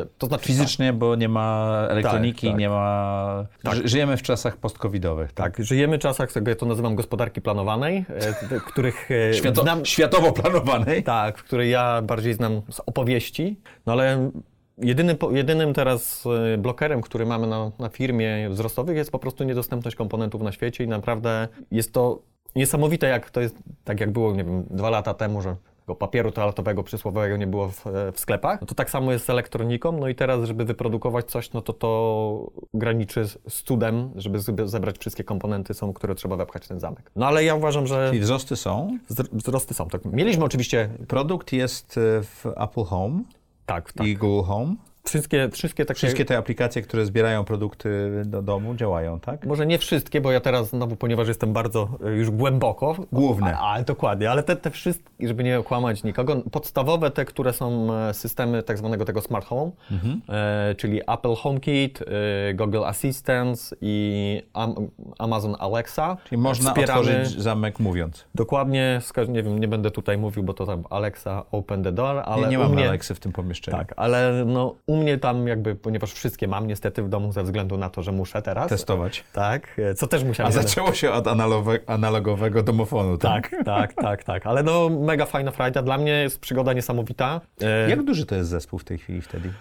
e, 0.00 0.06
to 0.18 0.26
znaczy 0.26 0.44
Fizycznie, 0.44 0.92
bo 0.92 1.14
nie 1.16 1.28
ma 1.28 1.76
elektroniki, 1.90 2.46
Tak, 2.46 2.50
tak. 2.52 2.60
nie 2.60 2.68
ma... 2.68 3.46
Tak. 3.62 3.74
Ży- 3.74 3.88
Żyjemy 3.88 4.16
w 4.16 4.22
czasach 4.22 4.56
post-covidowych, 4.56 5.32
tak? 5.32 5.56
Tak, 5.56 5.66
żyjemy 5.66 5.98
w 5.98 6.00
czasach, 6.00 6.36
jak 6.36 6.48
ja 6.48 6.54
to 6.54 6.66
nazywam 6.66 6.94
gospodarki 6.94 7.40
planowanej, 7.40 8.04
e, 8.52 8.60
których 8.60 9.08
e, 9.10 9.34
Świato, 9.34 9.62
znam, 9.62 9.84
Światowo 9.86 10.32
planowanej. 10.32 11.02
tak, 11.02 11.38
w 11.38 11.44
której 11.44 11.70
ja 11.70 12.02
bardziej 12.02 12.34
znam 12.34 12.62
z 12.70 12.80
opowieści, 12.86 13.60
no 13.86 13.92
ale 13.92 14.30
jedynym, 14.78 15.16
po- 15.16 15.30
jedynym 15.30 15.74
teraz 15.74 16.24
blokerem, 16.58 17.00
który 17.00 17.26
mamy 17.26 17.46
na, 17.46 17.70
na 17.78 17.88
firmie 17.88 18.48
wzrostowych 18.50 18.96
jest 18.96 19.10
po 19.12 19.18
prostu 19.18 19.44
niedostępność 19.44 19.96
komponentów 19.96 20.42
na 20.42 20.52
świecie 20.52 20.84
i 20.84 20.88
naprawdę 20.88 21.48
jest 21.70 21.92
to 21.92 22.22
niesamowite, 22.56 23.06
jak 23.06 23.30
to 23.30 23.40
jest, 23.40 23.56
tak 23.84 24.00
jak 24.00 24.10
było, 24.10 24.32
nie 24.32 24.44
wiem, 24.44 24.64
dwa 24.70 24.90
lata 24.90 25.14
temu, 25.14 25.42
że 25.42 25.56
tego 25.90 25.96
papieru 25.96 26.32
toaletowego 26.32 26.82
przysłowiowego 26.82 27.36
nie 27.36 27.46
było 27.46 27.68
w, 27.68 27.84
w 28.12 28.20
sklepach. 28.20 28.60
No 28.60 28.66
to 28.66 28.74
tak 28.74 28.90
samo 28.90 29.12
jest 29.12 29.24
z 29.24 29.30
elektroniką, 29.30 29.92
no 29.92 30.08
i 30.08 30.14
teraz, 30.14 30.44
żeby 30.44 30.64
wyprodukować 30.64 31.30
coś, 31.30 31.52
no 31.52 31.62
to 31.62 31.72
to 31.72 32.50
graniczy 32.74 33.24
z, 33.48 33.62
cudem, 33.62 34.10
żeby 34.16 34.38
zebrać 34.64 34.98
wszystkie 34.98 35.24
komponenty, 35.24 35.74
są, 35.74 35.92
które 35.92 36.14
trzeba 36.14 36.36
wepchać 36.36 36.64
w 36.64 36.68
ten 36.68 36.80
zamek. 36.80 37.10
No 37.16 37.26
ale 37.26 37.44
ja 37.44 37.54
uważam, 37.54 37.86
że 37.86 38.08
Czyli 38.08 38.20
wzrosty 38.20 38.56
są. 38.56 38.98
wzr- 39.10 39.28
wzrosty 39.32 39.74
są. 39.74 39.88
Tak. 39.88 40.04
Mieliśmy 40.04 40.44
oczywiście, 40.44 40.88
Produkt 41.08 41.52
jest 41.52 41.98
e, 41.98 42.22
w 42.22 42.46
Apple 42.56 42.84
Home 42.84 43.22
tak, 43.66 43.92
tak. 43.92 44.06
i 44.06 44.16
Google 44.16 44.46
Home. 44.46 44.74
Wszystkie, 45.10 45.48
wszystkie 45.52 45.84
takie... 45.84 45.98
Wszystkie 45.98 46.24
te 46.24 46.36
aplikacje, 46.38 46.82
które 46.82 47.06
zbierają 47.06 47.44
produkty 47.44 48.10
do 48.26 48.42
domu 48.42 48.74
działają, 48.74 49.20
tak? 49.20 49.46
Może 49.46 49.66
nie 49.66 49.78
wszystkie, 49.78 50.20
bo 50.20 50.32
ja 50.32 50.40
teraz 50.40 50.68
znowu, 50.68 50.96
ponieważ 50.96 51.28
jestem 51.28 51.52
bardzo 51.52 51.88
e, 52.06 52.10
już 52.10 52.30
głęboko. 52.30 52.96
Główne. 53.12 53.58
A, 53.58 53.72
a, 53.74 53.82
dokładnie, 53.82 54.30
ale 54.30 54.42
te, 54.42 54.56
te 54.56 54.70
wszystkie, 54.70 55.28
żeby 55.28 55.44
nie 55.44 55.58
okłamać 55.58 56.04
nikogo, 56.04 56.36
podstawowe 56.52 57.10
te, 57.10 57.24
które 57.24 57.52
są 57.52 57.94
e, 57.94 58.14
systemy 58.14 58.62
tak 58.62 58.78
zwanego 58.78 59.04
tego 59.04 59.20
smart 59.20 59.46
home, 59.46 59.70
Mhm. 59.90 60.20
e, 60.28 60.74
czyli 60.74 61.00
Apple 61.06 61.34
HomeKit, 61.34 62.02
e, 62.02 62.54
Google 62.54 62.84
Assistant 62.84 63.74
i 63.80 64.42
Am 64.52 64.74
Amazon 65.18 65.56
Alexa. 65.58 66.16
Czyli 66.24 66.42
można 66.42 66.70
Wspieramy- 66.70 67.00
otworzyć 67.00 67.28
zamek 67.42 67.80
mówiąc. 67.80 68.24
Dokładnie, 68.34 69.00
nie 69.28 69.42
wiem, 69.42 69.58
nie 69.58 69.68
będę 69.68 69.90
tutaj 69.90 70.18
mówił, 70.18 70.42
bo 70.42 70.54
to 70.54 70.66
tam 70.66 70.84
Alexa 70.90 71.44
open 71.52 71.82
the 71.82 71.92
door, 71.92 72.22
ale 72.24 72.42
Nie, 72.42 72.48
nie 72.48 72.58
mam 72.58 72.72
mnie... 72.72 72.88
Alexy 72.88 73.14
w 73.14 73.20
tym 73.20 73.32
pomieszczeniu. 73.32 73.78
Tak, 73.78 73.94
ale 73.96 74.44
no, 74.46 74.74
u 74.86 74.99
mnie 75.00 75.18
tam 75.18 75.46
jakby, 75.46 75.74
ponieważ 75.74 76.12
wszystkie 76.12 76.48
mam 76.48 76.66
niestety 76.66 77.02
w 77.02 77.08
domu 77.08 77.32
ze 77.32 77.42
względu 77.42 77.76
na 77.76 77.90
to, 77.90 78.02
że 78.02 78.12
muszę 78.12 78.42
teraz. 78.42 78.68
Testować. 78.68 79.24
Tak, 79.32 79.68
e, 79.78 79.94
co 79.94 80.06
też 80.06 80.22
A 80.22 80.26
musiałem... 80.26 80.52
zaczęło 80.52 80.92
się 80.94 81.10
od 81.12 81.28
analowe, 81.28 81.78
analogowego 81.86 82.62
domofonu, 82.62 83.18
tak? 83.18 83.50
Tak, 83.50 83.64
tak, 83.64 83.94
tak, 83.94 84.24
tak. 84.24 84.46
Ale 84.46 84.62
no 84.62 84.88
mega 84.88 85.26
fajna 85.26 85.50
frajda. 85.50 85.82
Dla 85.82 85.98
mnie 85.98 86.12
jest 86.12 86.40
przygoda 86.40 86.72
niesamowita. 86.72 87.40
E, 87.60 87.90
Jak 87.90 88.02
duży 88.04 88.26
to 88.26 88.34
jest 88.34 88.50
zespół 88.50 88.78
w 88.78 88.84
tej 88.84 88.98
chwili 88.98 89.22
wtedy? 89.22 89.52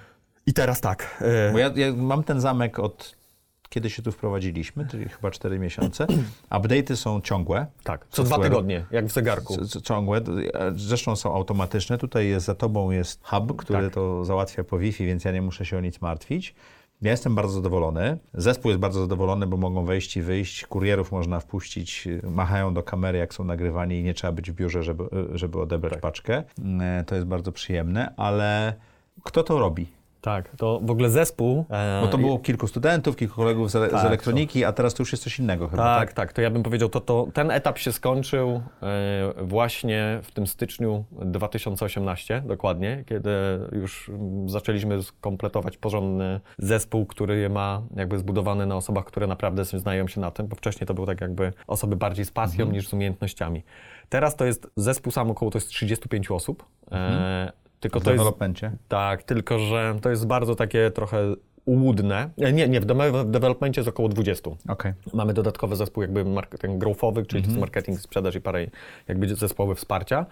I 0.45 0.53
teraz 0.53 0.81
tak. 0.81 1.17
E, 1.21 1.51
Bo 1.51 1.57
ja, 1.59 1.71
ja 1.75 1.93
mam 1.95 2.23
ten 2.23 2.41
zamek 2.41 2.79
od 2.79 3.15
kiedy 3.69 3.89
się 3.89 4.01
tu 4.01 4.11
wprowadziliśmy, 4.11 4.87
czyli 4.87 5.09
chyba 5.09 5.31
4 5.31 5.59
miesiące. 5.59 6.07
Update'y 6.51 6.95
są 6.95 7.21
ciągłe. 7.21 7.65
tak, 7.83 8.05
co 8.09 8.23
dwa 8.23 8.39
tygodnie, 8.39 8.85
jak 8.91 9.05
w 9.05 9.11
zegarku. 9.11 9.65
C- 9.65 9.81
Ciągłe, 9.81 10.21
zresztą 10.75 11.15
są 11.15 11.35
automatyczne. 11.35 11.97
Tutaj 11.97 12.27
jest 12.27 12.45
za 12.45 12.55
tobą 12.55 12.91
jest 12.91 13.19
hub, 13.23 13.55
który 13.55 13.83
Tak. 13.83 13.93
to 13.93 14.25
załatwia 14.25 14.63
po 14.63 14.77
Wi-Fi, 14.79 15.05
więc 15.05 15.23
ja 15.25 15.31
nie 15.31 15.41
muszę 15.41 15.65
się 15.65 15.77
o 15.77 15.81
nic 15.81 16.01
martwić. 16.01 16.55
Ja 17.01 17.11
jestem 17.11 17.35
bardzo 17.35 17.53
zadowolony. 17.53 18.17
Zespół 18.33 18.69
jest 18.71 18.79
bardzo 18.81 18.99
zadowolony, 18.99 19.47
bo 19.47 19.57
mogą 19.57 19.85
wejść 19.85 20.17
i 20.17 20.21
wyjść. 20.21 20.65
Kurierów 20.65 21.11
można 21.11 21.39
wpuścić, 21.39 22.07
machają 22.23 22.73
do 22.73 22.83
kamery, 22.83 23.17
jak 23.17 23.33
są 23.33 23.43
nagrywani 23.43 23.99
i 23.99 24.03
nie 24.03 24.13
trzeba 24.13 24.33
być 24.33 24.51
w 24.51 24.53
biurze, 24.53 24.83
żeby, 24.83 25.03
żeby 25.33 25.61
odebrać 25.61 25.93
Tak. 25.93 26.01
paczkę. 26.01 26.43
E, 26.81 27.03
To 27.07 27.15
jest 27.15 27.27
bardzo 27.27 27.51
przyjemne, 27.51 28.13
ale 28.17 28.73
kto 29.23 29.43
to 29.43 29.59
robi? 29.59 29.87
Tak, 30.21 30.49
to 30.57 30.79
w 30.83 30.91
ogóle 30.91 31.09
zespół. 31.09 31.65
e, 31.69 32.01
Bo 32.01 32.07
to 32.07 32.17
było 32.17 32.39
kilku 32.39 32.67
studentów, 32.67 33.15
kilku 33.15 33.35
kolegów 33.35 33.71
z, 33.71 33.75
ele- 33.75 33.87
z 33.89 33.91
Tak, 33.91 34.05
elektroniki, 34.05 34.65
a 34.65 34.71
teraz 34.73 34.93
to 34.93 35.01
już 35.01 35.11
jest 35.11 35.23
coś 35.23 35.39
innego 35.39 35.67
chyba, 35.67 35.83
Tak, 35.83 36.07
tak? 36.07 36.13
tak, 36.15 36.33
to 36.33 36.41
ja 36.41 36.49
bym 36.49 36.63
powiedział, 36.63 36.89
to, 36.89 37.01
to 37.01 37.27
ten 37.33 37.51
etap 37.51 37.77
się 37.77 37.91
skończył 37.91 38.61
e, 38.81 39.33
właśnie 39.43 40.19
w 40.23 40.31
tym 40.31 40.47
styczniu 40.47 41.03
2018, 41.11 42.41
dokładnie, 42.45 43.03
kiedy 43.07 43.29
już 43.71 44.11
zaczęliśmy 44.45 44.99
kompletować 45.21 45.77
porządny 45.77 46.39
zespół, 46.57 47.05
który 47.05 47.49
ma 47.49 47.81
jakby 47.95 48.19
zbudowany 48.19 48.65
na 48.65 48.75
osobach, 48.75 49.05
które 49.05 49.27
naprawdę 49.27 49.65
znają 49.65 50.07
się 50.07 50.21
na 50.21 50.31
tym, 50.31 50.47
bo 50.47 50.55
wcześniej 50.55 50.87
to 50.87 50.93
był 50.93 51.05
tak 51.05 51.21
jakby 51.21 51.53
osoby 51.67 51.95
bardziej 51.95 52.25
z 52.25 52.31
pasją 52.31 52.71
niż 52.71 52.87
z 52.87 52.93
umiejętnościami. 52.93 53.63
Teraz 54.09 54.35
to 54.35 54.45
jest 54.45 54.67
zespół 54.75 55.11
sam 55.11 55.31
około 55.31 55.51
to 55.51 55.57
jest 55.57 55.67
35 55.69 56.31
osób. 56.31 56.65
E, 56.91 57.51
tylko 57.79 57.99
W 57.99 58.03
to 58.03 58.11
jest 58.11 58.23
tak, 58.87 59.23
tylko 59.23 59.59
że 59.59 59.95
to 60.01 60.09
jest 60.09 60.27
bardzo 60.27 60.55
takie 60.55 60.91
trochę 60.91 61.17
ułudne. 61.65 62.29
E, 62.37 62.53
Nie, 62.53 62.69
nie, 62.69 62.81
w 62.81 62.85
developmencie 63.25 63.81
jest 63.81 63.89
około 63.89 64.09
20. 64.09 64.51
Okej. 64.67 64.93
Mamy 65.13 65.33
dodatkowy 65.33 65.75
zespół 65.75 66.03
jakby 66.03 66.25
marketing 66.25 66.77
growthowy, 66.77 67.25
czyli 67.25 67.43
to 67.43 67.49
jest 67.49 67.59
marketing, 67.59 67.99
sprzedaż 67.99 68.35
i 68.35 68.41
parę 68.41 68.65
jakby 69.07 69.35
zespoły 69.35 69.75
wsparcia, 69.75 70.25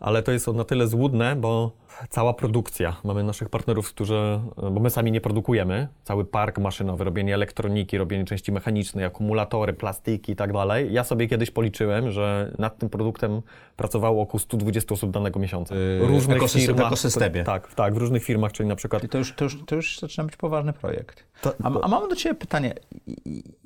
ale 0.00 0.22
to 0.22 0.32
jest 0.32 0.46
na 0.46 0.64
tyle 0.64 0.86
złudne, 0.86 1.36
bo 1.36 1.72
cała 2.10 2.34
produkcja, 2.34 2.96
mamy 3.04 3.24
naszych 3.24 3.48
partnerów, 3.48 3.88
którzy, 3.88 4.40
bo 4.56 4.80
my 4.80 4.90
sami 4.90 5.12
nie 5.12 5.20
produkujemy, 5.20 5.88
cały 6.04 6.24
park 6.24 6.58
maszynowy, 6.58 7.04
robienie 7.04 7.34
elektroniki, 7.34 7.98
robienie 7.98 8.24
części 8.24 8.52
mechanicznej, 8.52 9.04
akumulatory, 9.04 9.72
plastiki 9.72 10.32
i 10.32 10.36
tak 10.36 10.52
dalej. 10.52 10.92
Ja 10.92 11.04
sobie 11.04 11.28
kiedyś 11.28 11.50
policzyłem, 11.50 12.10
że 12.10 12.52
nad 12.58 12.78
tym 12.78 12.88
produktem 12.90 13.42
pracowało 13.76 14.22
około 14.22 14.40
120 14.40 14.94
osób 14.94 15.10
danego 15.10 15.40
miesiąca. 15.40 15.74
Yy, 15.74 16.00
ekosystem- 16.36 16.74
w 16.74 16.80
ekosystemie. 16.80 17.44
Tak, 17.44 17.74
tak, 17.74 17.94
w 17.94 17.96
różnych 17.96 18.24
firmach, 18.24 18.52
czyli 18.52 18.68
na 18.68 18.76
przykład 18.76 19.04
I 19.04 19.08
to 19.08 19.18
już, 19.18 19.34
to, 19.34 19.44
już, 19.44 19.64
to 19.66 19.76
już 19.76 19.98
zaczyna 19.98 20.24
być 20.24 20.36
poważny 20.36 20.72
projekt. 20.72 21.24
To- 21.42 21.54
a, 21.62 21.80
a 21.80 21.88
mam 21.88 22.08
do 22.08 22.16
Ciebie 22.16 22.34
pytanie, 22.34 22.74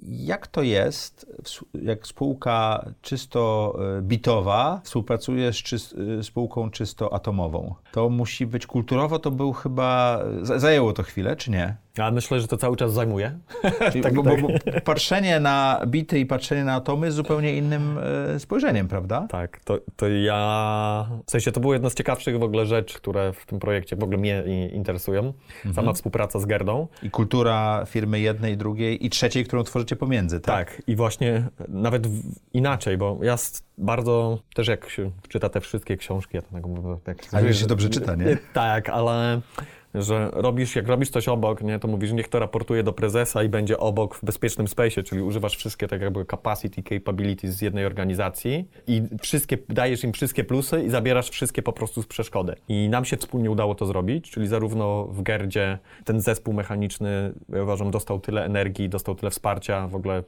jak 0.03 0.47
to 0.47 0.63
jest, 0.63 1.27
w 1.45 1.85
jak 1.85 2.07
spółka 2.07 2.85
czysto 3.03 3.77
y, 3.99 4.03
bitowa 4.03 4.81
współpracuje 4.85 5.53
z 5.53 5.57
czys, 5.57 5.93
y, 5.93 6.23
spółką 6.23 6.71
czysto 6.71 7.15
atomową? 7.15 7.75
To 7.93 8.09
musi 8.17 8.47
być 8.47 8.67
kulturowo, 8.67 9.19
to 9.19 9.31
był 9.31 9.53
chyba, 9.53 10.19
za- 10.43 10.59
zajęło 10.59 10.93
to 10.93 11.03
chwilę, 11.03 11.37
czy 11.37 11.51
nie? 11.51 11.77
Ja 11.99 12.11
myślę, 12.11 12.41
że 12.41 12.49
to 12.49 12.57
cały 12.57 12.77
czas 12.77 12.93
zajmuje. 12.93 13.39
Tak, 14.03 14.15
bo, 14.15 14.23
tak. 14.23 14.41
Bo, 14.43 14.49
bo 14.49 14.81
patrzenie 14.85 15.41
na 15.41 15.81
bity 15.87 16.19
i 16.19 16.27
patrzenie 16.27 16.65
na 16.65 16.75
atomy 16.75 17.07
jest 17.07 17.17
zupełnie 17.17 17.57
innym 17.57 17.99
y, 18.37 18.41
spojrzeniem, 18.41 18.89
prawda? 18.89 19.27
Tak, 19.31 19.61
to, 19.65 19.79
to 19.97 20.09
ja. 20.09 21.09
W 21.27 21.31
sensie 21.31 21.53
to 21.53 21.61
było 21.61 21.73
jedno 21.73 21.91
z 21.91 21.95
ciekawszych 21.95 22.39
w 22.39 22.43
ogóle 22.43 22.67
rzeczy, 22.67 22.97
które 22.97 23.33
w 23.33 23.47
tym 23.47 23.59
projekcie 23.59 23.97
w 23.97 24.03
ogóle 24.03 24.19
mnie 24.19 24.43
interesują. 24.73 25.33
Sama 25.75 25.93
współpraca 25.93 26.39
z 26.39 26.47
Gerdą. 26.47 26.89
I 27.03 27.11
kultura 27.11 27.85
firmy 27.87 28.21
jednej, 28.21 28.57
drugiej 28.57 29.07
i 29.07 29.11
trzeciej, 29.11 29.45
którą 29.45 29.63
tworzycie 29.63 29.97
pomiędzy, 29.97 30.41
tak? 30.41 30.57
Tak, 30.57 30.83
i 30.87 30.97
właśnie 30.97 31.49
nawet 31.69 32.07
w, 32.07 32.23
inaczej, 32.53 32.99
bo 32.99 33.19
ja 33.23 33.37
bardzo 33.79 34.39
też 34.55 34.69
jak 34.69 34.91
się 34.91 35.11
czyta 35.29 35.49
te 35.49 35.61
wszystkie 35.61 35.97
książki, 35.97 36.37
ja 36.37 36.43
to 36.43 36.49
tak 36.53 36.67
mówię, 36.67 36.97
tak, 37.05 37.17
Ale 37.33 37.55
się 37.55 37.67
dobrze 37.67 37.89
czyta, 37.89 38.15
nie? 38.15 38.39
Tak, 38.53 38.89
ale 38.89 39.41
że 39.97 40.31
robisz, 40.33 40.77
jak 40.77 40.89
robisz 40.89 41.11
coś 41.11 41.29
obok, 41.29 41.63
nie, 41.63 41.79
to 41.79 41.89
mówisz, 41.89 42.13
niech 42.13 42.29
to 42.29 42.39
raportuje 42.39 42.83
do 42.83 42.93
prezesa 42.93 43.43
i 43.43 43.49
będzie 43.49 43.79
obok 43.79 44.15
w 44.15 44.25
bezpiecznym 44.25 44.69
space, 44.69 45.03
czyli 45.03 45.23
używasz 45.23 45.57
wszystkie 45.57 45.89
tak 45.89 46.01
jakby 46.01 46.25
capacity, 46.25 46.83
capabilities 46.83 47.55
z 47.55 47.61
jednej 47.63 47.87
organizacji 47.87 48.69
i 48.87 49.03
wszystkie, 49.23 49.59
dajesz 49.69 50.05
im 50.05 50.13
wszystkie 50.13 50.45
plusy 50.45 50.83
i 50.83 50.91
zabierasz 50.91 51.31
wszystkie 51.31 51.63
po 51.63 51.73
prostu 51.73 52.03
z 52.03 52.07
przeszkody. 52.07 52.57
I 52.69 52.89
nam 52.89 53.05
się 53.05 53.17
wspólnie 53.17 53.51
udało 53.51 53.75
to 53.75 53.87
zrobić, 53.87 54.31
czyli 54.31 54.49
zarówno 54.49 55.05
w 55.05 55.23
Gerdzie 55.23 55.79
ten 56.05 56.21
zespół 56.21 56.55
mechaniczny, 56.55 57.33
ja 57.49 57.63
uważam, 57.63 57.91
dostał 57.91 58.21
tyle 58.21 58.45
energii, 58.45 58.89
dostał 58.89 59.15
tyle 59.15 59.31
wsparcia, 59.31 59.89
w 59.89 59.95
ogóle 59.95 60.23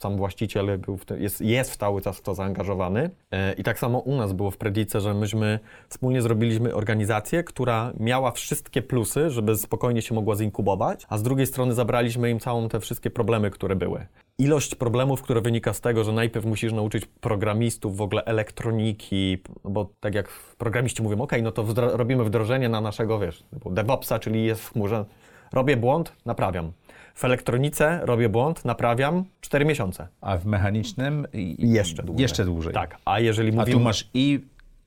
sam 0.00 0.16
właściciel 0.16 0.78
był 0.78 0.96
w 0.96 1.04
jest, 1.18 1.40
jest 1.40 1.76
cały 1.76 2.00
czas 2.00 2.18
w 2.18 2.22
to 2.22 2.34
zaangażowany. 2.34 3.10
E, 3.30 3.52
I 3.52 3.62
tak 3.62 3.78
samo 3.78 3.98
u 3.98 4.16
nas 4.16 4.32
było 4.32 4.50
w 4.50 4.56
Predice, 4.56 5.00
że 5.00 5.14
myśmy 5.14 5.58
wspólnie 5.88 6.22
zrobiliśmy 6.22 6.74
organizację, 6.74 7.44
która 7.44 7.92
miała 8.00 8.32
wszystkie 8.32 8.82
plusy, 8.82 9.30
żeby 9.30 9.56
spokojnie 9.56 10.02
się 10.02 10.14
mogła 10.14 10.36
zinkubować, 10.36 11.06
a 11.08 11.18
z 11.18 11.22
drugiej 11.22 11.46
strony 11.46 11.74
zabraliśmy 11.74 12.30
im 12.30 12.40
całą 12.40 12.68
te 12.68 12.80
wszystkie 12.80 13.10
problemy, 13.10 13.50
które 13.50 13.76
były. 13.76 14.06
Ilość 14.38 14.74
problemów, 14.74 15.22
które 15.22 15.40
wynika 15.40 15.72
z 15.72 15.80
tego, 15.80 16.04
że 16.04 16.12
najpierw 16.12 16.46
musisz 16.46 16.72
nauczyć 16.72 17.06
programistów 17.06 17.96
w 17.96 18.00
ogóle 18.00 18.24
elektroniki, 18.24 19.38
bo 19.64 19.90
tak 20.00 20.14
jak 20.14 20.28
programiści 20.58 21.02
mówią, 21.02 21.20
ok, 21.20 21.32
no 21.42 21.52
to 21.52 21.64
wdro- 21.64 21.96
robimy 21.96 22.24
wdrożenie 22.24 22.68
na 22.68 22.80
naszego, 22.80 23.18
wiesz, 23.18 23.44
DevOpsa, 23.70 24.18
czyli 24.18 24.44
jest 24.44 24.62
w 24.62 24.72
chmurze, 24.72 25.04
robię 25.52 25.76
błąd, 25.76 26.12
naprawiam. 26.26 26.72
W 27.14 27.24
elektronice 27.24 28.00
robię 28.02 28.28
błąd, 28.28 28.64
naprawiam 28.64 29.24
4 29.40 29.64
miesiące. 29.64 30.08
A 30.20 30.36
w 30.36 30.46
mechanicznym 30.46 31.26
i, 31.32 31.56
Jeszcze 31.72 32.02
dłużej. 32.02 32.22
Jeszcze 32.22 32.44
dłużej. 32.44 32.72
Tak, 32.74 32.96
a 33.04 33.20
jeżeli 33.20 33.48
A 33.50 33.54
mówimy... 33.54 33.72
tu 33.78 33.80
masz 33.84 34.08
i 34.14 34.40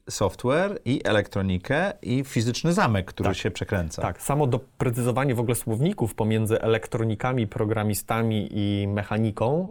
software, 0.10 0.79
i 0.86 1.01
elektronikę, 1.03 1.93
i 2.01 2.24
fizyczny 2.24 2.74
zamek, 2.74 3.05
który 3.05 3.29
Tak. 3.29 3.38
się 3.38 3.51
przekręca. 3.51 4.01
Tak, 4.01 4.22
samo 4.22 4.48
doprecyzowanie 4.48 5.36
w 5.36 5.39
ogóle 5.39 5.55
słowników 5.55 6.15
pomiędzy 6.15 6.62
elektronikami, 6.62 7.48
programistami 7.48 8.48
i 8.51 8.88
mechaniką, 8.88 9.67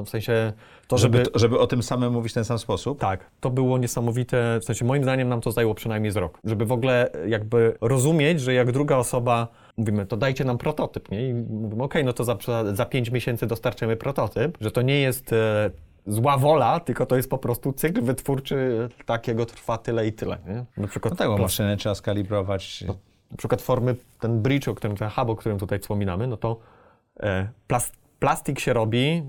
e, 0.00 0.04
w 0.04 0.08
sensie 0.08 0.52
to, 0.88 0.98
Żeby, 0.98 1.18
żeby... 1.18 1.30
to, 1.30 1.38
żeby 1.38 1.58
o 1.58 1.66
tym 1.66 1.82
samym 1.82 2.12
mówić 2.12 2.32
w 2.32 2.34
ten 2.34 2.44
sam 2.44 2.58
sposób. 2.58 3.00
Tak, 3.00 3.30
to 3.40 3.50
było 3.50 3.78
niesamowite, 3.78 4.58
w 4.60 4.64
sensie 4.64 4.84
moim 4.84 5.02
zdaniem 5.02 5.28
nam 5.28 5.40
to 5.40 5.52
zajęło 5.52 5.74
przynajmniej 5.74 6.12
z 6.12 6.16
rok, 6.16 6.38
żeby 6.44 6.66
w 6.66 6.72
ogóle 6.72 7.10
jakby 7.26 7.74
rozumieć, 7.80 8.40
że 8.40 8.54
jak 8.54 8.72
druga 8.72 8.96
osoba, 8.96 9.48
mówimy, 9.76 10.06
to 10.06 10.16
dajcie 10.16 10.44
nam 10.44 10.58
prototyp, 10.58 11.10
nie? 11.10 11.28
I 11.28 11.34
mówimy, 11.34 11.82
okej, 11.82 12.04
no 12.04 12.12
to 12.12 12.24
za, 12.24 12.36
za 12.72 12.84
pięć 12.86 13.10
miesięcy 13.10 13.46
dostarczymy 13.46 13.96
prototyp, 13.96 14.58
że 14.60 14.70
to 14.70 14.82
nie 14.82 15.00
jest 15.00 15.32
e, 15.32 15.70
zła 16.06 16.36
wola, 16.38 16.80
tylko 16.80 17.06
to 17.06 17.16
jest 17.16 17.30
po 17.30 17.38
prostu 17.38 17.72
cykl 17.72 18.02
wytwórczy 18.02 18.88
takiego 19.06 19.46
trwa 19.46 19.78
tyle 19.78 20.06
i 20.06 20.12
tyle, 20.12 20.38
nie? 20.48 20.64
Na 20.82 20.88
przykład 20.88 21.12
No 21.12 21.16
tak, 21.16 21.28
bo 21.28 21.38
maszyny 21.38 21.76
trzeba 21.76 21.94
skalibrować. 21.94 22.84
na 23.30 23.36
przykład 23.36 23.62
formy, 23.62 23.96
ten 24.20 24.42
bridge, 24.42 24.68
o 24.68 24.74
którym, 24.74 24.96
ten 24.96 25.08
hub, 25.08 25.28
o 25.28 25.36
którym 25.36 25.58
tutaj 25.58 25.78
wspominamy, 25.78 26.26
no 26.26 26.36
to 26.36 26.56
e, 27.20 27.48
plastik 28.22 28.60
się 28.60 28.72
robi, 28.72 29.22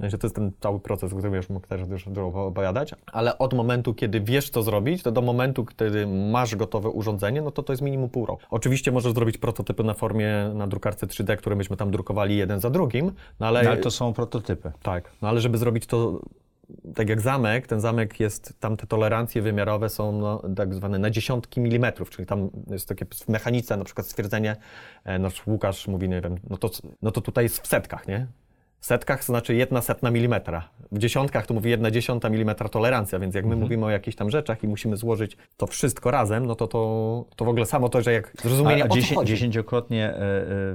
e, 0.00 0.10
że 0.10 0.18
to 0.18 0.26
jest 0.26 0.34
ten 0.34 0.52
cały 0.60 0.80
proces, 0.80 1.12
o 1.12 1.16
którym 1.16 1.34
już 1.34 1.48
mógł 1.48 1.66
też 1.66 1.80
już 1.88 2.04
dużo 2.08 2.46
opowiadać, 2.46 2.94
ale 3.12 3.38
od 3.38 3.54
momentu, 3.54 3.94
kiedy 3.94 4.20
wiesz, 4.20 4.50
co 4.50 4.62
zrobić, 4.62 5.02
to 5.02 5.12
do 5.12 5.22
momentu, 5.22 5.64
kiedy 5.64 6.06
masz 6.06 6.56
gotowe 6.56 6.88
urządzenie, 6.88 7.42
no 7.42 7.50
to 7.50 7.62
to 7.62 7.72
jest 7.72 7.82
minimum 7.82 8.08
pół 8.08 8.26
roku. 8.26 8.42
Oczywiście 8.50 8.92
możesz 8.92 9.12
zrobić 9.12 9.38
prototypy 9.38 9.84
na 9.84 9.94
formie, 9.94 10.50
na 10.54 10.66
drukarce 10.66 11.06
3D, 11.06 11.36
które 11.36 11.56
myśmy 11.56 11.76
tam 11.76 11.90
drukowali 11.90 12.36
jeden 12.36 12.60
za 12.60 12.70
drugim, 12.70 13.12
no 13.40 13.46
ale... 13.46 13.62
No, 13.62 13.70
ale 13.70 13.78
to 13.78 13.90
są 13.90 14.12
prototypy. 14.12 14.72
Tak, 14.82 15.10
no 15.22 15.28
ale 15.28 15.40
żeby 15.40 15.58
zrobić 15.58 15.86
to 15.86 16.20
tak 16.94 17.08
jak 17.08 17.20
zamek, 17.20 17.66
ten 17.66 17.80
zamek 17.80 18.20
jest, 18.20 18.60
tam 18.60 18.76
te 18.76 18.86
tolerancje 18.86 19.42
wymiarowe 19.42 19.88
są 19.88 20.12
no, 20.12 20.42
tak 20.56 20.74
zwane 20.74 20.98
na 20.98 21.10
dziesiątki 21.10 21.60
milimetrów, 21.60 22.10
czyli 22.10 22.26
tam 22.26 22.50
jest 22.70 22.88
takie 22.88 23.06
w 23.14 23.28
mechanice 23.28 23.76
na 23.76 23.84
przykład 23.84 24.06
stwierdzenie, 24.06 24.56
e, 25.04 25.18
nasz 25.18 25.46
Łukasz 25.46 25.88
mówi, 25.88 26.08
nie 26.08 26.20
wiem, 26.20 26.36
no 26.50 26.56
to, 26.56 26.70
no 27.02 27.10
to 27.10 27.20
tutaj 27.20 27.44
jest 27.44 27.60
w 27.60 27.66
setkach, 27.66 28.08
nie? 28.08 28.26
W 28.80 28.86
setkach 28.86 29.20
to 29.20 29.26
znaczy 29.26 29.54
jedna 29.54 29.82
setna 29.82 30.10
milimetra. 30.10 30.68
W 30.92 30.98
dziesiątkach 30.98 31.46
to 31.46 31.54
mówi 31.54 31.70
jedna 31.70 31.90
dziesiąta 31.90 32.28
milimetra 32.28 32.68
tolerancja, 32.68 33.18
więc 33.18 33.34
jak 33.34 33.44
my 33.46 33.56
mówimy 33.56 33.86
o 33.86 33.90
jakichś 33.90 34.16
tam 34.16 34.30
rzeczach 34.30 34.64
i 34.64 34.68
musimy 34.68 34.96
złożyć 34.96 35.36
to 35.56 35.66
wszystko 35.66 36.10
razem, 36.10 36.46
no 36.46 36.54
to 36.54 36.66
to, 36.66 37.24
to 37.36 37.44
w 37.44 37.48
ogóle 37.48 37.66
samo 37.66 37.88
to, 37.88 38.02
że 38.02 38.12
jak 38.12 38.32
zrozumienie 38.42 38.84
A 38.84 38.88
dziesię- 38.88 39.24
dziesięciokrotnie 39.24 40.14
e, 40.14 40.20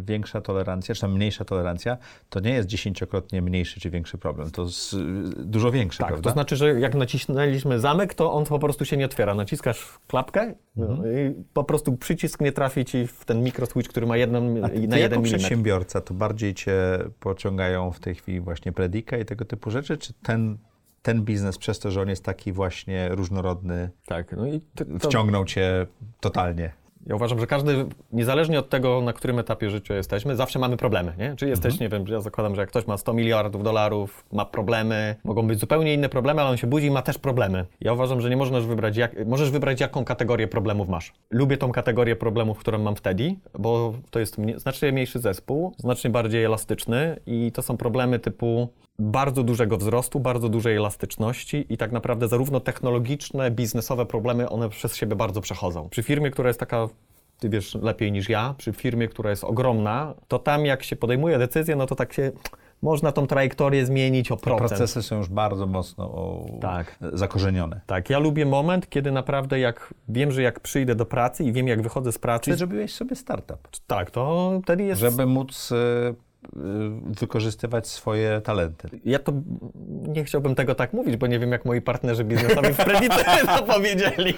większa 0.01 0.41
tolerancja, 0.41 0.95
czy 0.95 1.01
tam 1.01 1.13
mniejsza 1.13 1.45
tolerancja, 1.45 1.97
to 2.29 2.39
nie 2.39 2.51
jest 2.53 2.67
dziesięciokrotnie 2.69 3.41
mniejszy 3.41 3.79
czy 3.79 3.89
większy 3.89 4.17
problem. 4.17 4.51
To 4.51 4.63
jest 4.63 4.95
dużo 5.37 5.71
większy, 5.71 5.99
Tak, 5.99 6.07
prawda? 6.07 6.29
to 6.29 6.33
znaczy, 6.33 6.55
że 6.55 6.79
jak 6.79 6.95
nacisnęliśmy 6.95 7.79
zamek, 7.79 8.13
to 8.13 8.33
on 8.33 8.45
po 8.45 8.59
prostu 8.59 8.85
się 8.85 8.97
nie 8.97 9.05
otwiera. 9.05 9.35
Naciskasz 9.35 9.99
klapkę 10.07 10.53
no, 10.75 10.87
i 11.07 11.43
po 11.53 11.63
prostu 11.63 11.97
przycisk 11.97 12.41
nie 12.41 12.51
trafi 12.51 12.85
ci 12.85 13.07
w 13.07 13.25
ten 13.25 13.43
mikroswitch, 13.43 13.89
który 13.89 14.07
ma 14.07 14.17
jedną, 14.17 14.37
A 14.37 14.59
na 14.61 14.69
ty 14.69 14.75
jeden 14.75 14.99
jako 14.99 15.21
przedsiębiorca, 15.21 16.01
to 16.01 16.13
bardziej 16.13 16.53
cię 16.53 16.73
pociągają 17.19 17.92
w 17.93 17.99
tej 17.99 18.15
chwili 18.15 18.39
właśnie 18.39 18.71
Predika 18.71 19.17
i 19.17 19.25
tego 19.25 19.45
typu 19.45 19.71
rzeczy, 19.71 19.97
czy 19.97 20.13
ten, 20.13 20.57
ten 21.01 21.23
biznes 21.23 21.57
przez 21.57 21.79
to, 21.79 21.91
że 21.91 22.01
on 22.01 22.09
jest 22.09 22.23
taki 22.23 22.51
właśnie 22.51 23.09
różnorodny, 23.09 23.89
Tak, 24.05 24.31
no 24.31 24.47
i 24.47 24.61
to, 24.75 24.85
to, 24.85 25.09
wciągnął 25.09 25.45
cię 25.45 25.87
totalnie? 26.19 26.82
Ja 27.07 27.15
uważam, 27.15 27.39
że 27.39 27.47
każdy, 27.47 27.85
niezależnie 28.11 28.59
od 28.59 28.69
tego, 28.69 29.01
na 29.01 29.13
którym 29.13 29.39
etapie 29.39 29.69
życia 29.69 29.95
jesteśmy, 29.95 30.35
zawsze 30.35 30.59
mamy 30.59 30.77
problemy, 30.77 31.13
nie? 31.17 31.35
Czy 31.35 31.49
jesteś, 31.49 31.79
nie 31.79 31.89
wiem, 31.89 32.05
ja 32.07 32.21
zakładam, 32.21 32.55
że 32.55 32.61
jak 32.61 32.69
ktoś 32.69 32.87
ma 32.87 32.97
100 32.97 33.13
miliardów 33.13 33.63
dolarów, 33.63 34.25
ma 34.31 34.45
problemy, 34.45 35.15
mogą 35.23 35.47
być 35.47 35.59
zupełnie 35.59 35.93
inne 35.93 36.09
problemy, 36.09 36.41
ale 36.41 36.49
on 36.49 36.57
się 36.57 36.67
budzi 36.67 36.87
i 36.87 36.91
ma 36.91 37.01
też 37.01 37.17
problemy. 37.17 37.65
Ja 37.81 37.93
uważam, 37.93 38.21
że 38.21 38.29
nie 38.29 38.37
możesz 38.37 38.65
wybrać, 38.65 38.97
jak, 38.97 39.27
możesz 39.27 39.51
wybrać, 39.51 39.81
jaką 39.81 40.05
kategorię 40.05 40.47
problemów 40.47 40.89
masz. 40.89 41.13
Lubię 41.31 41.57
tą 41.57 41.71
kategorię 41.71 42.15
problemów, 42.15 42.59
którą 42.59 42.79
mam 42.79 42.95
wtedy, 42.95 43.35
bo 43.59 43.93
to 44.11 44.19
jest 44.19 44.37
mnie, 44.37 44.59
znacznie 44.59 44.91
mniejszy 44.91 45.19
zespół, 45.19 45.73
znacznie 45.77 46.09
bardziej 46.09 46.43
elastyczny 46.43 47.19
i 47.25 47.51
to 47.51 47.61
są 47.61 47.77
problemy 47.77 48.19
typu 48.19 48.69
bardzo 48.99 49.43
dużego 49.43 49.77
wzrostu, 49.77 50.19
bardzo 50.19 50.49
dużej 50.49 50.75
elastyczności 50.75 51.65
i 51.69 51.77
tak 51.77 51.91
naprawdę 51.91 52.27
zarówno 52.27 52.59
technologiczne, 52.59 53.51
biznesowe 53.51 54.05
problemy, 54.05 54.49
one 54.49 54.69
przez 54.69 54.95
siebie 54.95 55.15
bardzo 55.15 55.41
przechodzą. 55.41 55.89
Przy 55.89 56.03
firmie, 56.03 56.31
która 56.31 56.49
jest 56.49 56.59
taka 56.59 56.87
ty 57.39 57.49
wiesz 57.49 57.75
lepiej 57.75 58.11
niż 58.11 58.29
ja, 58.29 58.55
przy 58.57 58.73
firmie, 58.73 59.07
która 59.07 59.29
jest 59.29 59.43
ogromna, 59.43 60.13
to 60.27 60.39
tam 60.39 60.65
jak 60.65 60.83
się 60.83 60.95
podejmuje 60.95 61.37
decyzję, 61.37 61.75
no 61.75 61.85
to 61.85 61.95
tak 61.95 62.13
się 62.13 62.31
można 62.81 63.11
tą 63.11 63.27
trajektorię 63.27 63.85
zmienić 63.85 64.31
o 64.31 64.37
procent. 64.37 64.69
Procesy 64.69 65.03
są 65.03 65.17
już 65.17 65.29
bardzo 65.29 65.67
mocno 65.67 66.05
o, 66.05 66.45
Tak. 66.61 66.99
zakorzenione. 67.13 67.81
Tak, 67.85 68.09
ja 68.09 68.19
lubię 68.19 68.45
moment, 68.45 68.89
kiedy 68.89 69.11
naprawdę 69.11 69.59
jak 69.59 69.93
wiem, 70.09 70.31
że 70.31 70.41
jak 70.41 70.59
przyjdę 70.59 70.95
do 70.95 71.05
pracy 71.05 71.43
i 71.43 71.51
wiem, 71.51 71.67
jak 71.67 71.81
wychodzę 71.81 72.11
z 72.11 72.17
pracy, 72.17 72.51
Czy 72.51 72.57
zrobiłeś 72.57 72.93
sobie 72.93 73.15
startup, 73.15 73.67
tak, 73.87 74.11
to 74.11 74.51
wtedy 74.63 74.83
jest... 74.83 75.01
żeby 75.01 75.25
móc 75.25 75.71
e, 75.71 76.13
wykorzystywać 77.05 77.87
swoje 77.87 78.41
talenty? 78.41 78.89
Ja 79.05 79.19
to 79.19 79.33
nie 80.07 80.23
chciałbym 80.23 80.55
tego 80.55 80.75
tak 80.75 80.93
mówić, 80.93 81.17
bo 81.17 81.27
nie 81.27 81.39
wiem, 81.39 81.51
jak 81.51 81.65
moi 81.65 81.81
partnerzy 81.81 82.23
biznesowi 82.23 82.73
w 82.73 82.77
Predice 82.77 83.25
to 83.57 83.63
powiedzieli. 83.73 84.33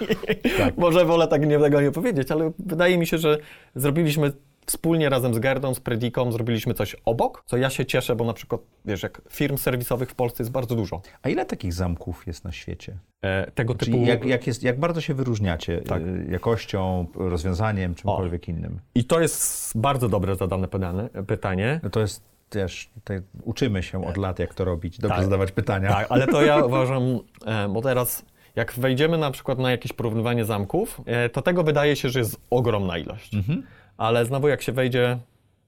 Może 0.78 1.06
wolę 1.06 1.28
tak 1.28 1.48
nie, 1.48 1.60
tego 1.60 1.82
nie 1.82 1.92
powiedzieć, 1.92 2.32
ale 2.32 2.52
wydaje 2.60 2.98
mi 2.98 3.08
się, 3.08 3.18
że 3.18 3.38
zrobiliśmy 3.76 4.32
wspólnie 4.66 5.10
razem 5.10 5.34
z 5.34 5.40
Gerdą, 5.40 5.74
z 5.74 5.80
Prediką, 5.80 6.32
zrobiliśmy 6.32 6.74
coś 6.74 6.96
obok, 7.06 7.44
co 7.46 7.58
ja 7.58 7.70
się 7.70 7.86
cieszę, 7.86 8.16
bo 8.16 8.26
na 8.26 8.34
przykład, 8.34 8.62
wiesz, 8.86 9.04
jak 9.04 9.22
firm 9.30 9.58
serwisowych 9.58 10.10
w 10.10 10.16
Polsce 10.16 10.44
jest 10.44 10.52
bardzo 10.52 10.76
dużo. 10.76 11.02
A 11.22 11.30
ile 11.30 11.46
takich 11.46 11.74
zamków 11.74 12.28
jest 12.28 12.44
na 12.44 12.52
świecie? 12.52 12.98
E, 13.22 13.52
tego 13.52 13.74
typu... 13.74 13.92
Czyli 13.92 14.06
jak, 14.06 14.26
jak, 14.26 14.48
jest, 14.48 14.64
jak 14.64 14.80
bardzo 14.80 15.02
się 15.02 15.14
wyróżniacie 15.14 15.82
Tak. 15.82 16.02
e, 16.02 16.32
jakością, 16.32 17.06
rozwiązaniem, 17.16 17.96
czymkolwiek 17.96 18.48
innym? 18.48 18.80
I 18.96 19.04
to 19.04 19.20
jest 19.20 19.78
bardzo 19.78 20.10
dobre 20.10 20.36
zadane 20.36 20.68
pytanie. 21.28 21.80
No 21.84 21.90
to 21.90 22.00
jest 22.00 22.24
też, 22.50 22.90
uczymy 23.44 23.84
się 23.84 24.06
od 24.08 24.18
lat, 24.18 24.40
jak 24.40 24.54
to 24.54 24.66
robić, 24.66 25.00
dobrze 25.00 25.16
Tak. 25.16 25.24
zadawać 25.24 25.52
pytania. 25.52 25.90
Tak, 25.90 26.08
ale 26.10 26.28
to 26.28 26.42
ja 26.42 26.64
uważam, 26.66 27.20
e, 27.46 27.70
bo 27.70 27.82
teraz 27.82 28.26
jak 28.56 28.74
wejdziemy 28.74 29.18
na 29.18 29.32
przykład 29.32 29.60
na 29.60 29.72
jakieś 29.72 29.94
porównywanie 29.94 30.46
zamków, 30.46 31.02
e, 31.06 31.30
to 31.30 31.42
tego 31.42 31.64
wydaje 31.64 31.96
się, 31.96 32.10
że 32.10 32.20
jest 32.20 32.42
ogromna 32.50 32.98
ilość. 32.98 33.36
Ale 33.98 34.26
znowu 34.26 34.48
jak 34.48 34.62
się 34.62 34.72
wejdzie, 34.72 35.18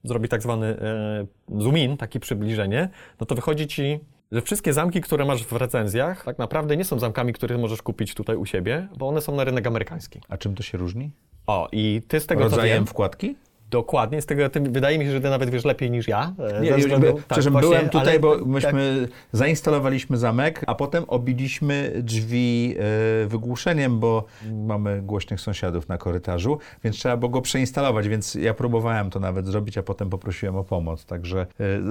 zrobi 0.04 0.28
tak 0.28 0.42
zwany 0.42 0.66
e, 0.66 1.26
zoom 1.60 1.78
in, 1.78 1.96
takie 1.96 2.20
przybliżenie, 2.20 2.88
no 3.20 3.26
to 3.26 3.34
wychodzi 3.34 3.66
ci, 3.66 4.00
że 4.32 4.42
wszystkie 4.42 4.72
zamki, 4.72 5.00
które 5.00 5.24
masz 5.24 5.44
w 5.44 5.52
recenzjach, 5.52 6.24
tak 6.24 6.38
naprawdę 6.38 6.76
nie 6.76 6.84
są 6.84 6.98
zamkami, 6.98 7.32
które 7.32 7.58
możesz 7.58 7.82
kupić 7.82 8.14
tutaj 8.14 8.36
u 8.36 8.46
siebie, 8.46 8.88
bo 8.96 9.08
one 9.08 9.20
są 9.20 9.36
na 9.36 9.44
rynek 9.44 9.66
amerykański. 9.66 10.20
A 10.28 10.36
czym 10.36 10.54
to 10.54 10.62
się 10.62 10.78
różni? 10.78 11.10
O, 11.46 11.68
i 11.72 12.02
ty 12.08 12.20
z 12.20 12.26
tego 12.26 12.40
co 12.40 12.48
Rodzajem 12.48 12.76
wiem, 12.76 12.86
wkładki? 12.86 13.36
Dokładnie, 13.70 14.22
z 14.22 14.26
tego 14.26 14.42
wydaje 14.70 14.98
mi 14.98 15.04
się, 15.04 15.10
że 15.12 15.20
ty 15.20 15.30
nawet 15.30 15.50
wiesz 15.50 15.64
lepiej 15.64 15.90
niż 15.90 16.08
ja. 16.08 16.32
e, 16.38 16.60
Nie, 16.60 16.74
względu- 16.74 17.00
by, 17.00 17.12
tak, 17.12 17.22
przepraszam, 17.28 17.52
właśnie, 17.52 17.68
byłem 17.70 17.88
tutaj, 17.88 18.08
ale- 18.08 18.20
bo 18.20 18.36
tak. 18.36 18.46
myśmy 18.46 19.08
zainstalowaliśmy 19.32 20.16
zamek, 20.16 20.64
a 20.66 20.74
potem 20.74 21.04
obiliśmy 21.08 21.92
drzwi 22.02 22.74
e, 23.24 23.26
wygłuszeniem, 23.26 24.00
bo 24.00 24.24
mamy 24.66 25.02
głośnych 25.02 25.40
sąsiadów 25.40 25.88
na 25.88 25.98
korytarzu, 25.98 26.58
więc 26.84 26.96
trzeba 26.96 27.16
było 27.16 27.28
go 27.30 27.40
przeinstalować, 27.42 28.08
więc 28.08 28.34
ja 28.34 28.54
próbowałem 28.54 29.10
to 29.10 29.20
nawet 29.20 29.46
zrobić, 29.46 29.78
a 29.78 29.82
potem 29.82 30.10
poprosiłem 30.10 30.56
o 30.56 30.64
pomoc, 30.64 31.04
także 31.04 31.46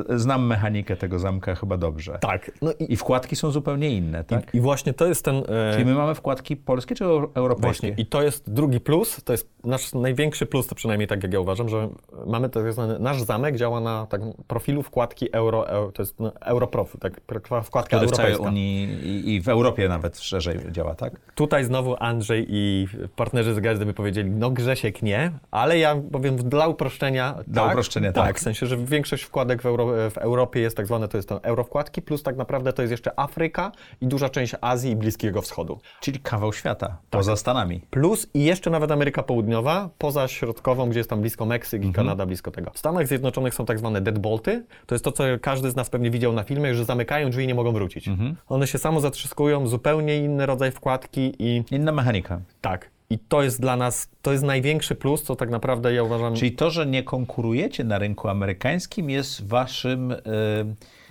e, 0.09 0.19
znam 0.19 0.45
mechanikę 0.47 0.95
tego 0.97 1.19
zamka 1.19 1.55
chyba 1.55 1.77
dobrze. 1.77 2.17
Tak, 2.21 2.51
no 2.61 2.71
i, 2.79 2.93
I 2.93 2.95
wkładki 2.95 3.35
są 3.35 3.51
zupełnie 3.51 3.89
inne, 3.89 4.23
tak? 4.23 4.55
i 4.55 4.59
właśnie 4.61 4.93
to 4.93 5.05
jest 5.07 5.25
ten... 5.25 5.35
e, 5.35 5.71
Czyli 5.73 5.85
my 5.85 5.93
mamy 5.93 6.15
wkładki 6.15 6.55
polskie 6.55 6.95
czy 6.95 7.03
eu- 7.03 7.29
europejskie? 7.33 7.87
Właśnie, 7.87 8.03
i 8.03 8.05
to 8.05 8.21
jest 8.23 8.53
drugi 8.53 8.79
plus, 8.79 9.21
to 9.23 9.33
jest 9.33 9.49
nasz 9.63 9.93
największy 9.93 10.45
plus, 10.45 10.67
to 10.67 10.75
przynajmniej 10.75 11.07
tak 11.07 11.23
jak 11.23 11.33
ja 11.33 11.39
uważam, 11.39 11.66
że 11.69 11.89
mamy 12.25 12.49
tak 12.49 12.73
zwany, 12.73 12.99
nasz 12.99 13.21
zamek 13.21 13.55
działa 13.55 13.79
na 13.79 14.05
tak, 14.09 14.21
profilu 14.47 14.83
wkładki 14.83 15.33
euro, 15.33 15.69
euro 15.69 15.91
to 15.91 16.01
jest 16.01 16.19
no, 16.19 16.31
europrofil, 16.41 16.99
tak, 16.99 17.21
wkładka 17.63 17.97
Który 17.97 18.11
w 18.11 18.15
całej 18.15 18.31
europejska. 18.31 18.49
Unii 18.49 18.83
i, 19.03 19.35
i 19.35 19.41
w 19.41 19.49
Europie 19.49 19.89
nawet 19.89 20.19
szerzej 20.19 20.59
działa, 20.71 20.95
tak? 20.95 21.13
Tutaj 21.35 21.63
znowu 21.63 21.95
Andrzej 21.99 22.45
i 22.49 22.87
partnerzy 23.15 23.53
z 23.53 23.59
Gazdy 23.59 23.85
by 23.85 23.93
powiedzieli, 23.93 24.29
no 24.29 24.49
Grzesiek 24.51 25.01
nie, 25.01 25.31
ale 25.51 25.77
ja 25.79 25.95
powiem 26.11 26.37
dla 26.37 26.67
uproszczenia 26.67 27.35
Dla 27.47 27.63
tak, 27.63 27.71
uproszczenia, 27.71 28.11
tak. 28.11 28.27
tak. 28.27 28.39
w 28.39 28.41
sensie, 28.41 28.65
że 28.65 28.77
większość 28.77 29.23
wkładek 29.23 29.61
w, 29.61 29.65
Euro, 29.65 29.87
w 30.09 30.17
Europie 30.17 30.59
jest 30.59 30.77
tak 30.77 30.85
zwane, 30.85 31.07
to 31.07 31.17
jest 31.17 31.29
to 31.29 31.43
eurowkładki, 31.43 32.01
plus 32.01 32.23
tak 32.23 32.37
naprawdę 32.37 32.73
to 32.73 32.81
jest 32.81 32.91
jeszcze 32.91 33.19
Afryka 33.19 33.71
i 34.01 34.07
duża 34.07 34.29
część 34.29 34.55
Azji 34.61 34.91
i 34.91 34.95
Bliskiego 34.95 35.41
Wschodu. 35.41 35.79
Czyli 36.01 36.19
kawał 36.19 36.53
świata, 36.53 36.87
Tak. 36.87 36.97
poza 37.09 37.35
Stanami. 37.35 37.81
Plus 37.89 38.27
i 38.33 38.43
jeszcze 38.43 38.69
nawet 38.69 38.91
Ameryka 38.91 39.23
Południowa, 39.23 39.89
poza 39.97 40.27
środkową, 40.27 40.89
gdzie 40.89 40.99
jest 40.99 41.09
tam 41.09 41.21
blisko 41.21 41.45
Meksyk 41.57 41.85
i 41.85 41.91
Kanada 41.93 42.25
blisko 42.25 42.51
tego. 42.51 42.71
W 42.73 42.79
Stanach 42.79 43.07
Zjednoczonych 43.07 43.53
są 43.53 43.65
tak 43.65 43.79
zwane 43.79 44.01
deadbolty. 44.01 44.63
To 44.85 44.95
jest 44.95 45.05
to, 45.05 45.11
co 45.11 45.23
każdy 45.41 45.71
z 45.71 45.75
nas 45.75 45.89
pewnie 45.89 46.11
widział 46.11 46.33
na 46.33 46.43
filmie, 46.43 46.75
że 46.75 46.85
zamykają 46.85 47.29
drzwi 47.29 47.43
i 47.43 47.47
nie 47.47 47.55
mogą 47.55 47.71
wrócić. 47.71 48.09
One 48.47 48.67
się 48.67 48.77
samo 48.77 48.99
zatrzyskują, 49.01 49.67
zupełnie 49.67 50.17
inny 50.17 50.45
rodzaj 50.45 50.71
wkładki 50.71 51.33
i 51.39 51.63
Inna 51.71 51.91
mechanika. 51.91 52.39
tak. 52.61 52.89
I 53.09 53.19
to 53.19 53.43
jest 53.43 53.61
dla 53.61 53.75
nas, 53.75 54.09
to 54.21 54.31
jest 54.31 54.43
największy 54.43 54.95
plus, 54.95 55.23
co 55.23 55.35
tak 55.35 55.49
naprawdę 55.49 55.93
ja 55.93 56.03
uważam 56.03 56.35
Czyli 56.35 56.51
to, 56.51 56.69
że 56.69 56.85
nie 56.85 57.03
konkurujecie 57.03 57.83
na 57.83 57.97
rynku 57.99 58.27
amerykańskim 58.27 59.09
jest 59.09 59.47
waszym 59.47 60.11
e, 60.11 60.15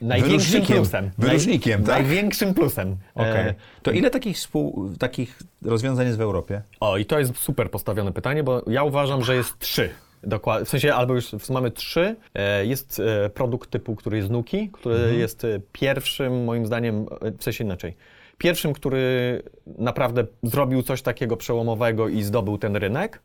największym 0.02 0.38
wyróżnikiem. 0.38 0.76
plusem. 0.76 1.10
Wyróżnikiem, 1.18 1.80
Naj, 1.82 1.86
tak? 1.86 2.06
Największym 2.06 2.54
plusem. 2.54 2.96
Okej. 3.14 3.48
E, 3.48 3.54
To 3.82 3.90
ile 3.90 4.10
takich, 4.10 4.36
współ, 4.36 4.90
takich 4.98 5.38
rozwiązań 5.64 6.06
jest 6.06 6.18
w 6.18 6.20
Europie? 6.20 6.62
O, 6.80 6.96
i 6.96 7.04
to 7.06 7.18
jest 7.18 7.36
super 7.36 7.70
postawione 7.70 8.12
pytanie, 8.12 8.42
bo 8.42 8.62
ja 8.66 8.82
uważam, 8.84 9.24
że 9.24 9.36
jest 9.36 9.58
trzy. 9.58 9.90
Dokładnie, 10.26 10.64
w 10.66 10.68
sensie 10.68 10.94
albo 10.94 11.14
już 11.14 11.48
mamy 11.50 11.70
trzy. 11.70 12.16
E, 12.34 12.66
Jest 12.66 13.00
e, 13.00 13.30
produkt 13.30 13.70
typu, 13.70 13.96
który 13.96 14.16
jest 14.16 14.30
Nuki, 14.30 14.68
który 14.72 15.16
jest 15.18 15.44
e, 15.44 15.60
pierwszym, 15.72 16.44
moim 16.44 16.66
zdaniem, 16.66 17.06
w 17.38 17.44
sensie 17.44 17.64
inaczej. 17.64 17.96
Pierwszym, 18.38 18.72
który 18.72 19.42
naprawdę 19.78 20.24
zrobił 20.42 20.82
coś 20.82 21.02
takiego 21.02 21.36
przełomowego 21.36 22.08
i 22.08 22.22
zdobył 22.22 22.58
ten 22.58 22.76
rynek. 22.76 23.22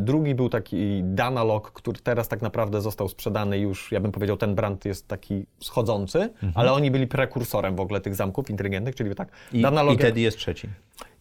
Drugi 0.00 0.34
był 0.34 0.48
taki 0.48 1.00
Danalog, 1.04 1.72
który 1.72 1.98
teraz 2.00 2.28
tak 2.28 2.42
naprawdę 2.42 2.80
został 2.80 3.08
sprzedany 3.08 3.58
już, 3.58 3.92
ja 3.92 4.00
bym 4.00 4.12
powiedział, 4.12 4.36
ten 4.36 4.54
brand 4.54 4.84
jest 4.84 5.08
taki 5.08 5.46
schodzący, 5.62 6.28
ale 6.54 6.72
oni 6.72 6.90
byli 6.90 7.06
prekursorem 7.06 7.76
w 7.76 7.80
ogóle 7.80 8.00
tych 8.00 8.14
zamków 8.14 8.50
inteligentnych, 8.50 8.94
czyli 8.94 9.14
tak. 9.14 9.28
I, 9.52 9.62
Danalog- 9.62 9.94
i 9.94 9.98
Teddy 9.98 10.20
jest 10.20 10.38
trzeci. 10.38 10.68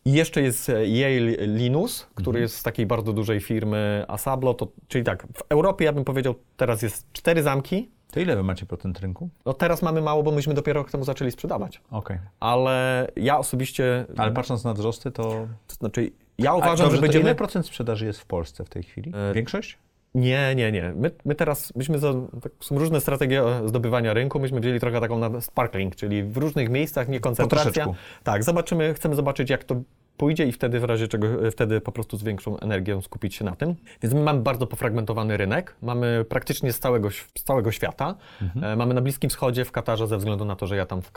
I 0.05 0.11
jeszcze 0.11 0.41
jest 0.41 0.69
e, 0.69 0.87
Yale 0.87 1.47
Linus, 1.47 2.07
który 2.15 2.39
jest 2.39 2.55
z 2.55 2.63
takiej 2.63 2.85
bardzo 2.85 3.13
dużej 3.13 3.39
firmy 3.39 4.05
Asablo. 4.07 4.53
To, 4.53 4.67
czyli 4.87 5.03
tak, 5.03 5.27
w 5.33 5.43
Europie 5.49 5.85
ja 5.85 5.93
bym 5.93 6.05
powiedział, 6.05 6.35
teraz 6.57 6.81
jest 6.81 7.13
cztery 7.13 7.43
zamki. 7.43 7.89
To 8.11 8.19
ile 8.19 8.35
wy 8.35 8.43
macie 8.43 8.65
procent 8.65 8.99
rynku? 8.99 9.29
No 9.45 9.53
teraz 9.53 9.81
mamy 9.81 10.01
mało, 10.01 10.23
bo 10.23 10.31
myśmy 10.31 10.53
dopiero 10.53 10.83
temu 10.83 11.03
zaczęli 11.03 11.31
sprzedawać. 11.31 11.81
Okej. 11.91 12.17
Ale 12.39 13.07
ja 13.15 13.37
osobiście, 13.37 14.05
Ale 14.17 14.31
patrząc 14.31 14.63
na 14.63 14.73
wzrosty, 14.73 15.11
to... 15.11 15.23
to 15.67 15.75
znaczy 15.75 16.11
ja 16.37 16.51
A 16.51 16.55
uważam, 16.55 16.77
dobrze, 16.77 16.95
że 16.95 17.01
będziemy... 17.01 17.23
ile 17.23 17.35
procent 17.35 17.65
sprzedaży 17.65 18.05
jest 18.05 18.19
w 18.19 18.25
Polsce 18.25 18.65
w 18.65 18.69
tej 18.69 18.83
chwili? 18.83 19.11
E, 19.15 19.33
Większość? 19.33 19.77
Nie, 20.15 20.55
nie, 20.55 20.71
nie. 20.71 20.93
My, 20.95 21.11
my 21.25 21.35
teraz, 21.35 21.75
myśmy, 21.75 21.99
za, 21.99 22.13
tak, 22.41 22.51
są 22.59 22.79
różne 22.79 23.01
strategie 23.01 23.41
e, 23.41 23.67
zdobywania 23.67 24.13
rynku, 24.13 24.39
myśmy 24.39 24.59
wzięli 24.59 24.79
trochę 24.79 25.01
taką 25.01 25.17
na 25.17 25.41
sparkling, 25.41 25.95
czyli 25.95 26.23
w 26.23 26.37
różnych 26.37 26.69
miejscach, 26.69 27.07
nie 27.07 27.19
koncentracja. 27.19 27.87
Tak, 28.23 28.43
zobaczymy, 28.43 28.93
chcemy 28.93 29.15
zobaczyć 29.15 29.49
jak 29.49 29.63
to 29.63 29.81
pójdzie 30.19 30.45
i 30.47 30.51
wtedy 30.51 30.79
w 30.79 30.83
razie 30.83 31.07
czego, 31.07 31.27
e, 31.47 31.51
wtedy 31.51 31.81
po 31.81 31.91
prostu 31.91 32.17
z 32.17 32.23
większą 32.23 32.59
energią 32.59 33.01
skupić 33.01 33.35
się 33.35 33.45
na 33.45 33.55
tym. 33.55 33.75
Więc 34.03 34.15
my 34.15 34.21
mamy 34.21 34.39
bardzo 34.39 34.67
pofragmentowany 34.67 35.37
rynek, 35.37 35.75
mamy 35.81 36.25
praktycznie 36.29 36.73
z 36.73 36.79
całego, 36.79 37.09
z 37.37 37.43
całego 37.43 37.71
świata. 37.71 38.15
E, 38.61 38.75
mamy 38.75 38.93
na 38.93 39.01
Bliskim 39.01 39.29
Wschodzie, 39.29 39.65
w 39.65 39.71
Katarze, 39.71 40.07
ze 40.07 40.17
względu 40.17 40.45
na 40.45 40.55
to, 40.55 40.67
że 40.67 40.75
ja 40.75 40.85
tam 40.85 41.01
w, 41.01 41.11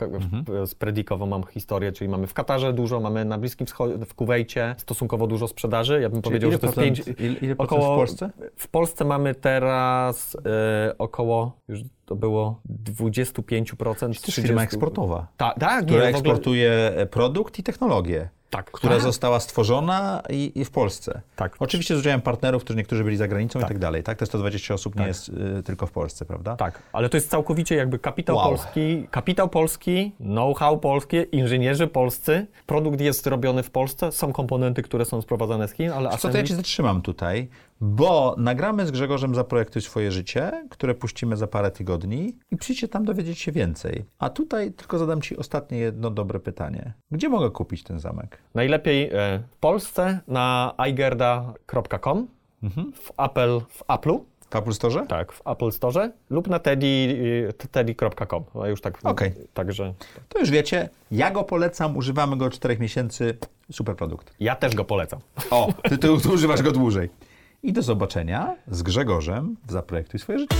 z 0.65 0.75
Predikowo 0.75 1.25
mam 1.25 1.43
historię, 1.43 1.91
czyli 1.91 2.09
mamy 2.09 2.27
w 2.27 2.33
Katarze 2.33 2.73
dużo, 2.73 2.99
mamy 2.99 3.25
na 3.25 3.37
Bliskim 3.37 3.67
Wschodzie, 3.67 4.05
w 4.05 4.13
Kuwejcie 4.13 4.75
stosunkowo 4.77 5.27
dużo 5.27 5.47
sprzedaży. 5.47 6.01
Ja 6.01 6.09
bym 6.09 6.21
powiedział, 6.21 6.49
ile 6.49 6.55
że 6.55 6.59
to 6.59 6.81
jest 6.81 7.05
5, 7.05 7.19
ile- 7.19 7.33
ile 7.41 7.55
procent 7.55 7.81
w 7.81 7.85
Polsce? 7.85 8.29
w 8.55 8.67
Polsce 8.67 9.05
mamy 9.05 9.35
teraz 9.35 10.37
e, 10.45 10.95
około, 10.97 11.57
już 11.67 11.79
to 12.05 12.15
było 12.15 12.61
25%. 12.83 13.99
To 13.99 14.07
jest 14.07 14.31
firma 14.31 14.63
eksportowa, 14.63 15.27
Tak, 15.37 15.59
tak, 15.59 15.85
która 15.85 16.03
eksportuje 16.03 16.71
e, 16.95 17.05
produkt 17.05 17.59
i 17.59 17.63
technologię. 17.63 18.29
Tak, 18.53 18.71
która 18.71 18.93
tak, 18.93 19.03
została 19.03 19.39
stworzona 19.39 20.21
i, 20.29 20.51
i 20.55 20.65
w 20.65 20.71
Polsce. 20.71 21.21
Tak. 21.35 21.55
Oczywiście 21.59 21.95
z 21.95 21.99
udziałem 21.99 22.21
partnerów, 22.21 22.63
którzy 22.63 22.77
niektórzy 22.77 23.03
byli 23.03 23.17
za 23.17 23.27
granicą 23.27 23.59
i 23.59 23.61
Tak. 23.61 23.69
tak 23.69 23.79
dalej. 23.79 24.03
Tak? 24.03 24.17
Te 24.17 24.25
120 24.25 24.73
osób 24.73 24.95
nie 24.95 24.99
Tak. 24.99 25.07
jest 25.07 25.29
y, 25.29 25.63
tylko 25.63 25.87
w 25.87 25.91
Polsce, 25.91 26.25
prawda? 26.25 26.55
Tak, 26.55 26.81
ale 26.93 27.09
to 27.09 27.17
jest 27.17 27.29
całkowicie 27.29 27.75
jakby 27.75 27.99
kapitał 27.99 28.35
Wow. 28.35 28.45
polski, 28.49 29.07
kapitał 29.11 29.49
polski, 29.49 30.11
know-how 30.19 30.77
polskie, 30.79 31.21
inżynierzy 31.21 31.87
polscy. 31.87 32.47
Produkt 32.65 33.01
jest 33.01 33.27
robiony 33.27 33.63
w 33.63 33.71
Polsce, 33.71 34.11
są 34.11 34.33
komponenty, 34.33 34.81
które 34.81 35.05
są 35.05 35.21
sprowadzane 35.21 35.67
z 35.67 35.71
Chin, 35.73 35.91
ale 35.91 36.09
Co 36.17 36.29
to 36.29 36.37
ja 36.37 36.43
cię 36.43 36.55
zatrzymam 36.55 37.01
tutaj, 37.01 37.47
bo 37.93 38.35
nagramy 38.37 38.87
z 38.87 38.91
Grzegorzem 38.91 39.35
Zaprojektuj 39.35 39.81
swoje 39.81 40.11
życie, 40.11 40.67
które 40.69 40.93
puścimy 40.95 41.37
za 41.37 41.47
parę 41.47 41.71
tygodni 41.71 42.37
i 42.51 42.57
przyjdźcie 42.57 42.87
tam 42.87 43.05
dowiedzieć 43.05 43.39
się 43.39 43.51
więcej. 43.51 44.05
A 44.19 44.29
tutaj 44.29 44.71
tylko 44.71 44.97
zadam 44.97 45.21
ci 45.21 45.37
ostatnie 45.37 45.77
jedno 45.77 46.09
dobre 46.09 46.39
pytanie. 46.39 46.93
Gdzie 47.11 47.29
mogę 47.29 47.51
kupić 47.51 47.83
ten 47.83 47.99
zamek? 47.99 48.37
Najlepiej 48.55 49.09
e, 49.13 49.39
w 49.51 49.57
Polsce 49.57 50.19
na 50.27 50.73
igerda.com, 50.89 52.27
Mhm. 52.63 52.91
w 52.93 53.11
Apple, 53.17 53.59
w 53.69 53.83
Apple'u, 53.87 54.19
W 54.49 54.55
Apple 54.55 54.71
Store? 54.73 55.05
tak, 55.07 55.31
w 55.31 55.41
Apple 55.47 55.71
Store 55.71 56.11
lub 56.29 56.47
na 56.47 56.59
teddy, 56.59 57.53
teddy.com. 57.71 58.43
A 58.63 58.67
już 58.67 58.81
tak, 58.81 58.99
Okej. 59.03 59.33
także 59.53 59.93
To 60.29 60.39
już 60.39 60.49
wiecie, 60.51 60.89
ja 61.11 61.31
go 61.31 61.43
polecam, 61.43 61.97
używamy 61.97 62.37
go 62.37 62.45
od 62.45 62.53
4 62.53 62.77
miesięcy. 62.79 63.37
Super 63.71 63.95
produkt. 63.95 64.33
ja 64.39 64.55
też 64.55 64.75
go 64.75 64.85
polecam. 64.85 65.19
O, 65.51 65.73
ty, 65.89 65.97
ty 65.97 66.11
używasz 66.11 66.61
go 66.61 66.71
dłużej. 66.71 67.09
I 67.65 67.73
do 67.73 67.81
zobaczenia 67.81 68.55
z 68.67 68.83
Grzegorzem 68.83 69.57
w 69.67 69.71
Zaprojektuj 69.71 70.19
swoje 70.19 70.39
życie. 70.39 70.55